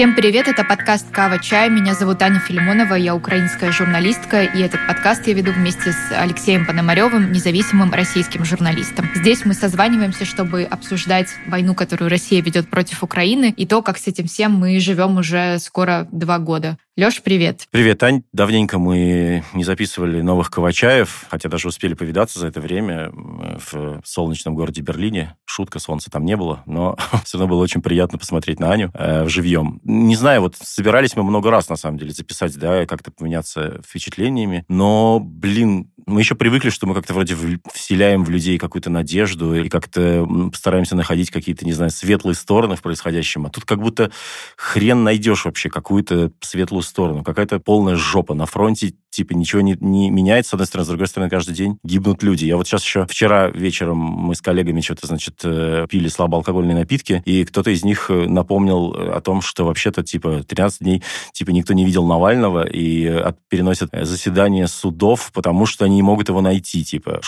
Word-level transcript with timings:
Всем 0.00 0.14
привет, 0.14 0.48
это 0.48 0.64
подкаст 0.64 1.10
«Кава 1.10 1.38
Чай». 1.38 1.68
Меня 1.68 1.92
зовут 1.92 2.22
Аня 2.22 2.38
Филимонова, 2.40 2.94
я 2.94 3.14
украинская 3.14 3.70
журналистка, 3.70 4.44
и 4.44 4.62
этот 4.62 4.80
подкаст 4.86 5.26
я 5.26 5.34
веду 5.34 5.52
вместе 5.52 5.92
с 5.92 6.12
Алексеем 6.12 6.64
Пономаревым, 6.64 7.32
независимым 7.32 7.92
российским 7.92 8.46
журналистом. 8.46 9.10
Здесь 9.14 9.44
мы 9.44 9.52
созваниваемся, 9.52 10.24
чтобы 10.24 10.62
обсуждать 10.62 11.28
войну, 11.46 11.74
которую 11.74 12.08
Россия 12.08 12.40
ведет 12.40 12.70
против 12.70 13.02
Украины, 13.02 13.52
и 13.54 13.66
то, 13.66 13.82
как 13.82 13.98
с 13.98 14.06
этим 14.06 14.26
всем 14.26 14.52
мы 14.52 14.80
живем 14.80 15.18
уже 15.18 15.58
скоро 15.58 16.08
два 16.10 16.38
года. 16.38 16.78
Леш, 17.00 17.22
привет. 17.22 17.66
Привет, 17.70 18.02
Ань. 18.02 18.24
Давненько 18.34 18.78
мы 18.78 19.42
не 19.54 19.64
записывали 19.64 20.20
новых 20.20 20.50
Ковачаев, 20.50 21.28
хотя 21.30 21.48
даже 21.48 21.66
успели 21.68 21.94
повидаться 21.94 22.38
за 22.38 22.48
это 22.48 22.60
время 22.60 23.10
в 23.10 24.02
солнечном 24.04 24.54
городе 24.54 24.82
Берлине. 24.82 25.34
Шутка, 25.46 25.78
солнца 25.78 26.10
там 26.10 26.26
не 26.26 26.36
было, 26.36 26.62
но 26.66 26.98
все 27.24 27.38
равно 27.38 27.54
было 27.54 27.62
очень 27.62 27.80
приятно 27.80 28.18
посмотреть 28.18 28.60
на 28.60 28.70
Аню 28.70 28.90
э, 28.92 29.26
живьем. 29.28 29.80
Не 29.82 30.14
знаю, 30.14 30.42
вот 30.42 30.56
собирались 30.56 31.16
мы 31.16 31.22
много 31.22 31.50
раз, 31.50 31.70
на 31.70 31.76
самом 31.76 31.96
деле, 31.96 32.12
записать, 32.12 32.54
да, 32.58 32.84
как-то 32.84 33.10
поменяться 33.10 33.80
впечатлениями, 33.82 34.66
но, 34.68 35.20
блин, 35.20 35.90
мы 36.06 36.20
еще 36.20 36.34
привыкли, 36.34 36.70
что 36.70 36.86
мы 36.86 36.94
как-то 36.94 37.14
вроде 37.14 37.36
вселяем 37.72 38.24
в 38.24 38.30
людей 38.30 38.58
какую-то 38.58 38.90
надежду 38.90 39.54
и 39.54 39.68
как-то 39.68 40.26
стараемся 40.54 40.96
находить 40.96 41.30
какие-то, 41.30 41.64
не 41.64 41.72
знаю, 41.72 41.90
светлые 41.90 42.34
стороны 42.34 42.76
в 42.76 42.82
происходящем. 42.82 43.46
А 43.46 43.50
тут 43.50 43.64
как 43.64 43.80
будто 43.80 44.10
хрен 44.56 45.04
найдешь 45.04 45.44
вообще 45.44 45.68
какую-то 45.68 46.32
светлую 46.40 46.82
сторону. 46.82 47.22
Какая-то 47.22 47.60
полная 47.60 47.96
жопа 47.96 48.34
на 48.34 48.46
фронте, 48.46 48.94
типа 49.10 49.32
ничего 49.32 49.60
не, 49.60 49.76
не 49.80 50.10
меняется, 50.10 50.50
с 50.50 50.54
одной 50.54 50.66
стороны, 50.66 50.84
с 50.84 50.88
другой 50.88 51.06
стороны, 51.08 51.30
каждый 51.30 51.54
день 51.54 51.78
гибнут 51.82 52.22
люди. 52.22 52.46
Я 52.46 52.56
вот 52.56 52.66
сейчас 52.66 52.84
еще 52.84 53.06
вчера 53.06 53.48
вечером 53.48 53.98
мы 53.98 54.34
с 54.34 54.40
коллегами 54.40 54.80
что-то, 54.80 55.06
значит, 55.06 55.40
э, 55.44 55.86
пили 55.88 56.08
слабоалкогольные 56.08 56.76
напитки, 56.76 57.22
и 57.24 57.44
кто-то 57.44 57.70
из 57.70 57.84
них 57.84 58.10
э, 58.10 58.26
напомнил 58.26 58.94
э, 58.94 59.10
о 59.10 59.20
том, 59.20 59.42
что 59.42 59.64
вообще-то, 59.64 60.02
типа, 60.02 60.44
13 60.44 60.80
дней, 60.80 61.02
типа, 61.32 61.50
никто 61.50 61.74
не 61.74 61.84
видел 61.84 62.06
Навального, 62.06 62.66
и 62.66 63.32
переносят 63.48 63.90
заседание 63.92 64.66
судов, 64.68 65.30
потому 65.32 65.66
что 65.66 65.84
они 65.84 65.96
не 65.96 66.02
могут 66.02 66.28
его 66.28 66.40
найти, 66.40 66.84
типа, 66.84 67.20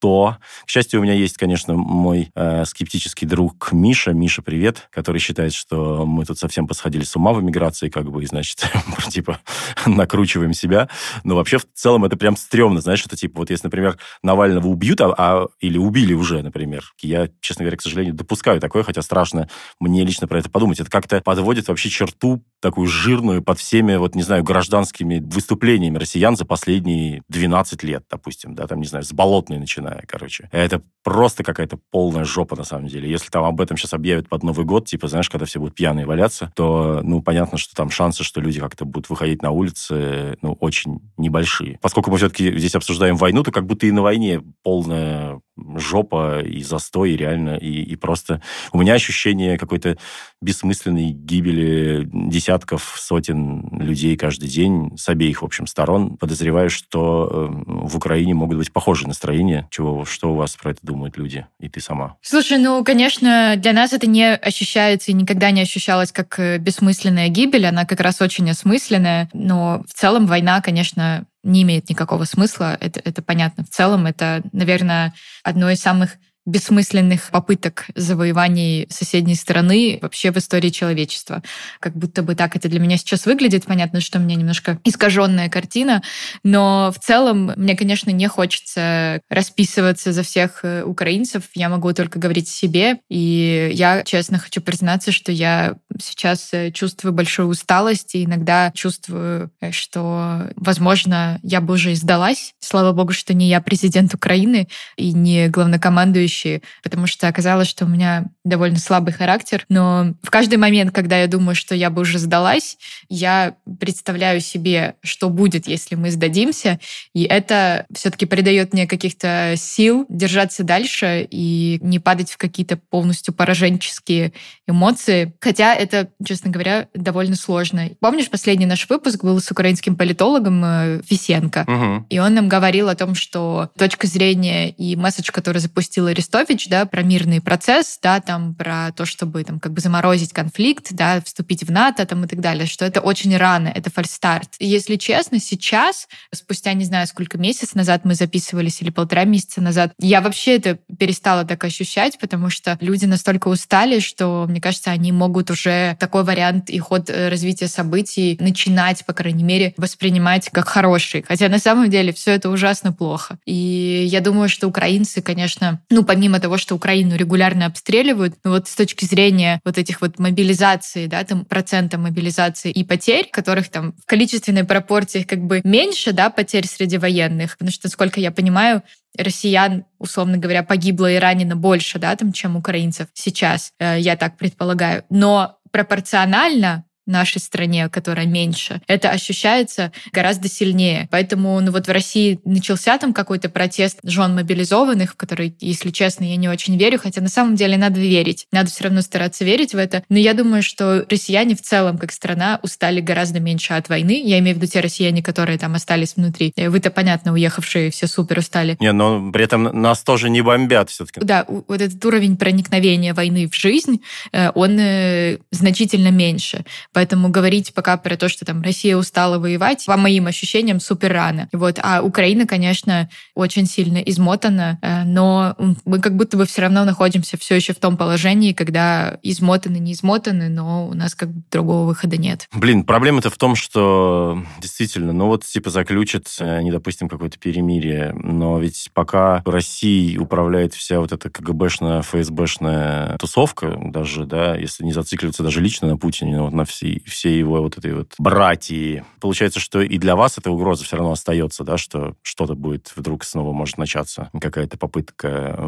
то, 0.00 0.38
к 0.64 0.68
счастью, 0.68 1.00
у 1.00 1.02
меня 1.02 1.12
есть, 1.12 1.36
конечно, 1.36 1.74
мой 1.74 2.30
э, 2.34 2.64
скептический 2.64 3.28
друг 3.28 3.70
Миша. 3.72 4.12
Миша, 4.12 4.42
привет, 4.42 4.88
который 4.90 5.18
считает, 5.18 5.52
что 5.52 6.04
мы 6.06 6.24
тут 6.24 6.38
совсем 6.38 6.66
посходили 6.66 7.04
с 7.04 7.14
ума 7.14 7.32
в 7.32 7.40
эмиграции, 7.40 7.88
как 7.88 8.10
бы, 8.10 8.22
и, 8.22 8.26
значит, 8.26 8.66
типа, 9.10 9.40
накручиваем 9.86 10.54
себя. 10.54 10.88
Но 11.22 11.36
вообще, 11.36 11.58
в 11.58 11.66
целом, 11.74 12.04
это 12.04 12.16
прям 12.16 12.36
стрёмно, 12.36 12.80
знаешь, 12.80 13.04
это 13.04 13.16
типа, 13.16 13.40
вот 13.40 13.50
если, 13.50 13.66
например, 13.66 13.98
Навального 14.22 14.66
убьют, 14.66 15.00
а, 15.02 15.14
а 15.16 15.46
или 15.60 15.78
убили 15.78 16.14
уже, 16.14 16.42
например, 16.42 16.92
я, 17.02 17.28
честно 17.40 17.64
говоря, 17.64 17.76
к 17.76 17.82
сожалению, 17.82 18.14
допускаю 18.14 18.60
такое, 18.60 18.82
хотя 18.82 19.02
страшно 19.02 19.48
мне 19.78 20.04
лично 20.04 20.26
про 20.26 20.38
это 20.38 20.48
подумать. 20.50 20.80
Это 20.80 20.90
как-то 20.90 21.20
подводит 21.20 21.68
вообще 21.68 21.90
черту 21.90 22.42
такую 22.60 22.86
жирную 22.86 23.42
под 23.42 23.58
всеми, 23.58 23.96
вот, 23.96 24.14
не 24.14 24.22
знаю, 24.22 24.44
гражданскими 24.44 25.18
выступлениями 25.18 25.98
россиян 25.98 26.36
за 26.36 26.44
последние 26.44 27.22
12 27.28 27.82
лет, 27.82 28.04
допустим, 28.10 28.54
да, 28.54 28.66
там, 28.66 28.80
не 28.80 28.86
знаю, 28.86 29.04
с 29.04 29.12
болотной 29.12 29.58
начиная 29.58 30.04
короче. 30.06 30.48
Это 30.52 30.82
просто 31.02 31.42
какая-то 31.42 31.78
полная 31.90 32.24
жопа, 32.24 32.56
на 32.56 32.64
самом 32.64 32.88
деле. 32.88 33.10
Если 33.10 33.30
там 33.30 33.44
об 33.44 33.60
этом 33.60 33.76
сейчас 33.76 33.94
объявят 33.94 34.28
под 34.28 34.42
Новый 34.42 34.64
год, 34.64 34.86
типа, 34.86 35.08
знаешь, 35.08 35.30
когда 35.30 35.46
все 35.46 35.58
будут 35.58 35.74
пьяные 35.74 36.06
валяться, 36.06 36.52
то, 36.54 37.00
ну, 37.02 37.22
понятно, 37.22 37.58
что 37.58 37.74
там 37.74 37.90
шансы, 37.90 38.22
что 38.24 38.40
люди 38.40 38.60
как-то 38.60 38.84
будут 38.84 39.08
выходить 39.08 39.42
на 39.42 39.50
улицы, 39.50 40.36
ну, 40.42 40.52
очень 40.60 41.00
небольшие. 41.16 41.78
Поскольку 41.80 42.10
мы 42.10 42.18
все-таки 42.18 42.56
здесь 42.58 42.74
обсуждаем 42.74 43.16
войну, 43.16 43.42
то 43.42 43.52
как 43.52 43.66
будто 43.66 43.86
и 43.86 43.90
на 43.90 44.02
войне 44.02 44.42
полная 44.62 45.40
жопа 45.78 46.40
и 46.40 46.62
застой, 46.62 47.12
и 47.12 47.16
реально, 47.16 47.56
и, 47.56 47.82
и 47.82 47.96
просто... 47.96 48.42
У 48.72 48.78
меня 48.78 48.94
ощущение 48.94 49.58
какой-то 49.58 49.96
бессмысленной 50.40 51.10
гибели 51.10 52.08
десятков, 52.12 52.96
сотен 52.98 53.68
людей 53.78 54.16
каждый 54.16 54.48
день 54.48 54.96
с 54.96 55.08
обеих, 55.08 55.42
в 55.42 55.44
общем, 55.44 55.66
сторон. 55.66 56.16
Подозреваю, 56.16 56.70
что 56.70 57.28
э, 57.30 57.86
в 57.86 57.96
Украине 57.96 58.34
могут 58.34 58.58
быть 58.58 58.72
похожие 58.72 59.08
настроения. 59.08 59.68
Чего, 59.70 60.04
что 60.04 60.32
у 60.32 60.36
вас 60.36 60.56
про 60.56 60.72
это 60.72 60.80
думают 60.82 61.16
люди 61.16 61.46
и 61.58 61.68
ты 61.68 61.80
сама? 61.80 62.16
Слушай, 62.22 62.58
ну, 62.58 62.82
конечно, 62.84 63.54
для 63.56 63.72
нас 63.72 63.92
это 63.92 64.06
не 64.06 64.34
ощущается 64.34 65.10
и 65.10 65.14
никогда 65.14 65.50
не 65.50 65.60
ощущалось 65.60 66.12
как 66.12 66.38
э, 66.38 66.58
бессмысленная 66.58 67.28
гибель. 67.28 67.66
Она 67.66 67.84
как 67.84 68.00
раз 68.00 68.20
очень 68.20 68.50
осмысленная. 68.50 69.28
Но 69.32 69.84
в 69.88 69.92
целом 69.92 70.26
война, 70.26 70.60
конечно, 70.60 71.26
не 71.42 71.62
имеет 71.62 71.88
никакого 71.88 72.24
смысла. 72.24 72.76
Это, 72.80 73.00
это 73.04 73.22
понятно. 73.22 73.64
В 73.64 73.70
целом 73.70 74.06
это, 74.06 74.42
наверное, 74.52 75.14
одно 75.42 75.70
из 75.70 75.80
самых 75.80 76.16
бессмысленных 76.46 77.30
попыток 77.30 77.86
завоеваний 77.94 78.86
соседней 78.90 79.34
страны 79.34 79.98
вообще 80.00 80.32
в 80.32 80.36
истории 80.38 80.70
человечества. 80.70 81.42
Как 81.80 81.94
будто 81.94 82.22
бы 82.22 82.34
так 82.34 82.56
это 82.56 82.68
для 82.68 82.80
меня 82.80 82.96
сейчас 82.96 83.26
выглядит. 83.26 83.66
Понятно, 83.66 84.00
что 84.00 84.18
у 84.18 84.22
меня 84.22 84.36
немножко 84.36 84.78
искаженная 84.84 85.48
картина, 85.48 86.02
но 86.42 86.92
в 86.94 86.98
целом 86.98 87.52
мне, 87.56 87.76
конечно, 87.76 88.10
не 88.10 88.26
хочется 88.26 89.20
расписываться 89.28 90.12
за 90.12 90.22
всех 90.22 90.60
э, 90.62 90.82
украинцев. 90.82 91.44
Я 91.54 91.68
могу 91.68 91.92
только 91.92 92.18
говорить 92.18 92.48
о 92.48 92.52
себе. 92.52 92.98
И 93.08 93.70
я, 93.74 94.02
честно, 94.02 94.38
хочу 94.38 94.60
признаться, 94.60 95.12
что 95.12 95.32
я 95.32 95.74
сейчас 96.00 96.48
э, 96.52 96.72
чувствую 96.72 97.12
большую 97.12 97.48
усталость 97.48 98.14
и 98.14 98.24
иногда 98.24 98.72
чувствую, 98.74 99.50
э, 99.60 99.72
что, 99.72 100.48
возможно, 100.56 101.38
я 101.42 101.60
бы 101.60 101.74
уже 101.74 101.94
сдалась. 101.94 102.54
Слава 102.60 102.92
богу, 102.92 103.12
что 103.12 103.34
не 103.34 103.48
я 103.48 103.60
президент 103.60 104.14
Украины 104.14 104.68
и 104.96 105.12
не 105.12 105.48
главнокомандующий 105.48 106.29
вещи, 106.30 106.62
потому 106.82 107.06
что 107.06 107.28
оказалось, 107.28 107.68
что 107.68 107.84
у 107.84 107.88
меня 107.88 108.26
довольно 108.44 108.78
слабый 108.78 109.12
характер. 109.12 109.64
Но 109.68 110.14
в 110.22 110.30
каждый 110.30 110.56
момент, 110.56 110.92
когда 110.92 111.18
я 111.20 111.26
думаю, 111.26 111.54
что 111.54 111.74
я 111.74 111.90
бы 111.90 112.02
уже 112.02 112.18
сдалась, 112.18 112.78
я 113.08 113.56
представляю 113.80 114.40
себе, 114.40 114.94
что 115.02 115.28
будет, 115.28 115.66
если 115.66 115.96
мы 115.96 116.10
сдадимся. 116.10 116.78
И 117.14 117.24
это 117.24 117.86
все-таки 117.92 118.26
придает 118.26 118.72
мне 118.72 118.86
каких-то 118.86 119.54
сил 119.56 120.06
держаться 120.08 120.62
дальше 120.62 121.26
и 121.28 121.78
не 121.82 121.98
падать 121.98 122.30
в 122.30 122.36
какие-то 122.36 122.76
полностью 122.76 123.34
пораженческие 123.34 124.32
эмоции. 124.68 125.34
Хотя 125.40 125.74
это, 125.74 126.08
честно 126.24 126.50
говоря, 126.50 126.88
довольно 126.94 127.34
сложно. 127.34 127.90
Помнишь, 128.00 128.30
последний 128.30 128.66
наш 128.66 128.88
выпуск 128.88 129.24
был 129.24 129.40
с 129.40 129.50
украинским 129.50 129.96
политологом 129.96 130.62
э, 130.64 131.00
Фисенко? 131.04 131.64
Угу. 131.66 132.06
И 132.08 132.18
он 132.18 132.34
нам 132.34 132.48
говорил 132.48 132.88
о 132.88 132.94
том, 132.94 133.14
что 133.14 133.70
точка 133.76 134.06
зрения 134.06 134.70
и 134.70 134.94
месседж, 134.96 135.30
который 135.32 135.58
запустила 135.58 136.12
Арестович, 136.20 136.68
да, 136.68 136.84
про 136.84 137.02
мирный 137.02 137.40
процесс, 137.40 137.98
да, 138.02 138.20
там 138.20 138.54
про 138.54 138.92
то, 138.94 139.06
чтобы 139.06 139.42
там 139.42 139.58
как 139.58 139.72
бы 139.72 139.80
заморозить 139.80 140.32
конфликт, 140.32 140.88
да, 140.90 141.22
вступить 141.22 141.64
в 141.64 141.72
НАТО 141.72 142.04
там 142.04 142.24
и 142.24 142.28
так 142.28 142.40
далее, 142.40 142.66
что 142.66 142.84
это 142.84 143.00
очень 143.00 143.34
рано, 143.36 143.68
это 143.68 143.90
фальстарт. 143.90 144.50
И 144.58 144.66
если 144.66 144.96
честно, 144.96 145.40
сейчас, 145.40 146.08
спустя 146.34 146.74
не 146.74 146.84
знаю 146.84 147.06
сколько 147.06 147.38
месяцев 147.38 147.74
назад 147.74 148.04
мы 148.04 148.14
записывались 148.14 148.82
или 148.82 148.90
полтора 148.90 149.24
месяца 149.24 149.62
назад, 149.62 149.92
я 149.98 150.20
вообще 150.20 150.56
это 150.56 150.78
перестала 150.98 151.44
так 151.44 151.64
ощущать, 151.64 152.18
потому 152.18 152.50
что 152.50 152.76
люди 152.80 153.06
настолько 153.06 153.48
устали, 153.48 154.00
что, 154.00 154.44
мне 154.46 154.60
кажется, 154.60 154.90
они 154.90 155.12
могут 155.12 155.50
уже 155.50 155.96
такой 155.98 156.24
вариант 156.24 156.68
и 156.68 156.78
ход 156.78 157.08
э, 157.08 157.28
развития 157.28 157.68
событий 157.68 158.36
начинать, 158.40 159.06
по 159.06 159.14
крайней 159.14 159.44
мере, 159.44 159.72
воспринимать 159.78 160.50
как 160.50 160.68
хороший. 160.68 161.24
Хотя 161.26 161.48
на 161.48 161.58
самом 161.58 161.88
деле 161.88 162.12
все 162.12 162.32
это 162.32 162.50
ужасно 162.50 162.92
плохо. 162.92 163.38
И 163.46 164.04
я 164.06 164.20
думаю, 164.20 164.48
что 164.50 164.68
украинцы, 164.68 165.22
конечно, 165.22 165.80
ну, 165.88 166.04
помимо 166.10 166.40
того, 166.40 166.58
что 166.58 166.74
Украину 166.74 167.14
регулярно 167.14 167.66
обстреливают, 167.66 168.34
ну 168.42 168.50
вот 168.50 168.66
с 168.66 168.74
точки 168.74 169.04
зрения 169.04 169.60
вот 169.64 169.78
этих 169.78 170.00
вот 170.00 170.18
мобилизаций, 170.18 171.06
да, 171.06 171.22
там 171.22 171.44
процента 171.44 171.98
мобилизации 171.98 172.72
и 172.72 172.82
потерь, 172.82 173.28
которых 173.30 173.68
там 173.68 173.92
в 173.92 174.06
количественной 174.06 174.64
пропорции 174.64 175.22
как 175.22 175.38
бы 175.38 175.60
меньше, 175.62 176.10
да, 176.12 176.28
потерь 176.30 176.66
среди 176.66 176.98
военных, 176.98 177.56
потому 177.56 177.70
что, 177.70 177.86
насколько 177.86 178.18
я 178.18 178.32
понимаю, 178.32 178.82
россиян, 179.16 179.84
условно 180.00 180.36
говоря, 180.36 180.64
погибло 180.64 181.08
и 181.08 181.16
ранено 181.16 181.54
больше, 181.54 182.00
да, 182.00 182.16
там, 182.16 182.32
чем 182.32 182.56
украинцев 182.56 183.06
сейчас, 183.14 183.70
э, 183.78 184.00
я 184.00 184.16
так 184.16 184.36
предполагаю. 184.36 185.04
Но 185.10 185.58
пропорционально 185.70 186.86
нашей 187.10 187.40
стране, 187.40 187.88
которая 187.88 188.26
меньше, 188.26 188.80
это 188.86 189.10
ощущается 189.10 189.92
гораздо 190.12 190.48
сильнее. 190.48 191.08
Поэтому 191.10 191.60
ну 191.60 191.72
вот 191.72 191.86
в 191.86 191.90
России 191.90 192.40
начался 192.44 192.98
там 192.98 193.12
какой-то 193.12 193.48
протест 193.48 193.98
жен 194.02 194.34
мобилизованных, 194.34 195.12
в 195.12 195.16
который, 195.16 195.54
если 195.60 195.90
честно, 195.90 196.24
я 196.24 196.36
не 196.36 196.48
очень 196.48 196.76
верю, 196.76 196.98
хотя 196.98 197.20
на 197.20 197.28
самом 197.28 197.56
деле 197.56 197.76
надо 197.76 198.00
верить. 198.00 198.46
Надо 198.52 198.70
все 198.70 198.84
равно 198.84 199.02
стараться 199.02 199.44
верить 199.44 199.74
в 199.74 199.78
это. 199.78 200.02
Но 200.08 200.18
я 200.18 200.34
думаю, 200.34 200.62
что 200.62 201.06
россияне 201.10 201.54
в 201.56 201.62
целом, 201.62 201.98
как 201.98 202.12
страна, 202.12 202.60
устали 202.62 203.00
гораздо 203.00 203.40
меньше 203.40 203.74
от 203.74 203.88
войны. 203.88 204.22
Я 204.24 204.38
имею 204.38 204.56
в 204.56 204.58
виду 204.58 204.70
те 204.70 204.80
россияне, 204.80 205.22
которые 205.22 205.58
там 205.58 205.74
остались 205.74 206.16
внутри. 206.16 206.52
Вы-то, 206.56 206.90
понятно, 206.90 207.32
уехавшие 207.32 207.90
все 207.90 208.06
супер 208.06 208.38
устали. 208.38 208.76
Не, 208.80 208.92
но 208.92 209.30
при 209.32 209.44
этом 209.44 209.64
нас 209.64 210.02
тоже 210.02 210.30
не 210.30 210.42
бомбят 210.42 210.90
все-таки. 210.90 211.20
Да, 211.20 211.44
вот 211.48 211.80
этот 211.80 212.04
уровень 212.04 212.36
проникновения 212.36 213.14
войны 213.14 213.48
в 213.48 213.54
жизнь, 213.54 214.00
э, 214.32 214.50
он 214.54 214.78
э, 214.78 215.38
значительно 215.50 216.10
меньше. 216.10 216.64
Поэтому 217.00 217.30
говорить 217.30 217.72
пока 217.72 217.96
про 217.96 218.18
то, 218.18 218.28
что 218.28 218.44
там 218.44 218.60
Россия 218.60 218.94
устала 218.94 219.38
воевать, 219.38 219.86
по 219.86 219.96
моим 219.96 220.26
ощущениям, 220.26 220.80
супер 220.80 221.14
рано. 221.14 221.48
Вот. 221.50 221.78
А 221.82 222.02
Украина, 222.02 222.46
конечно, 222.46 223.08
очень 223.34 223.64
сильно 223.64 223.96
измотана, 223.96 224.78
э, 224.82 225.04
но 225.04 225.56
мы 225.86 225.98
как 225.98 226.14
будто 226.14 226.36
бы 226.36 226.44
все 226.44 226.60
равно 226.60 226.84
находимся 226.84 227.38
все 227.38 227.54
еще 227.54 227.72
в 227.72 227.78
том 227.78 227.96
положении, 227.96 228.52
когда 228.52 229.18
измотаны, 229.22 229.78
не 229.78 229.94
измотаны, 229.94 230.50
но 230.50 230.88
у 230.88 230.92
нас 230.92 231.14
как 231.14 231.30
бы 231.30 231.42
другого 231.50 231.86
выхода 231.86 232.18
нет. 232.18 232.46
Блин, 232.52 232.84
проблема-то 232.84 233.30
в 233.30 233.38
том, 233.38 233.54
что 233.54 234.44
действительно, 234.60 235.14
ну 235.14 235.28
вот 235.28 235.46
типа 235.46 235.70
заключат, 235.70 236.26
э, 236.38 236.60
не 236.60 236.70
допустим, 236.70 237.08
какое-то 237.08 237.38
перемирие, 237.38 238.12
но 238.12 238.58
ведь 238.58 238.90
пока 238.92 239.42
Россией 239.46 240.18
управляет 240.18 240.74
вся 240.74 241.00
вот 241.00 241.12
эта 241.12 241.30
КГБшная, 241.30 242.02
ФСБшная 242.02 243.16
тусовка, 243.16 243.78
даже, 243.86 244.26
да, 244.26 244.54
если 244.54 244.84
не 244.84 244.92
зацикливаться 244.92 245.42
даже 245.42 245.62
лично 245.62 245.88
на 245.88 245.96
Путине, 245.96 246.36
но 246.36 246.44
вот 246.44 246.52
на 246.52 246.66
всей 247.06 247.38
его 247.38 247.62
вот 247.62 247.78
этой 247.78 247.94
вот 247.94 248.14
братьи, 248.18 249.04
получается, 249.20 249.60
что 249.60 249.80
и 249.80 249.98
для 249.98 250.16
вас 250.16 250.38
эта 250.38 250.50
угроза 250.50 250.84
все 250.84 250.96
равно 250.96 251.12
остается, 251.12 251.64
да, 251.64 251.78
что 251.78 252.14
что-то 252.22 252.54
будет 252.54 252.92
вдруг 252.96 253.24
снова 253.24 253.52
может 253.52 253.78
начаться, 253.78 254.30
какая-то 254.40 254.78
попытка 254.78 255.58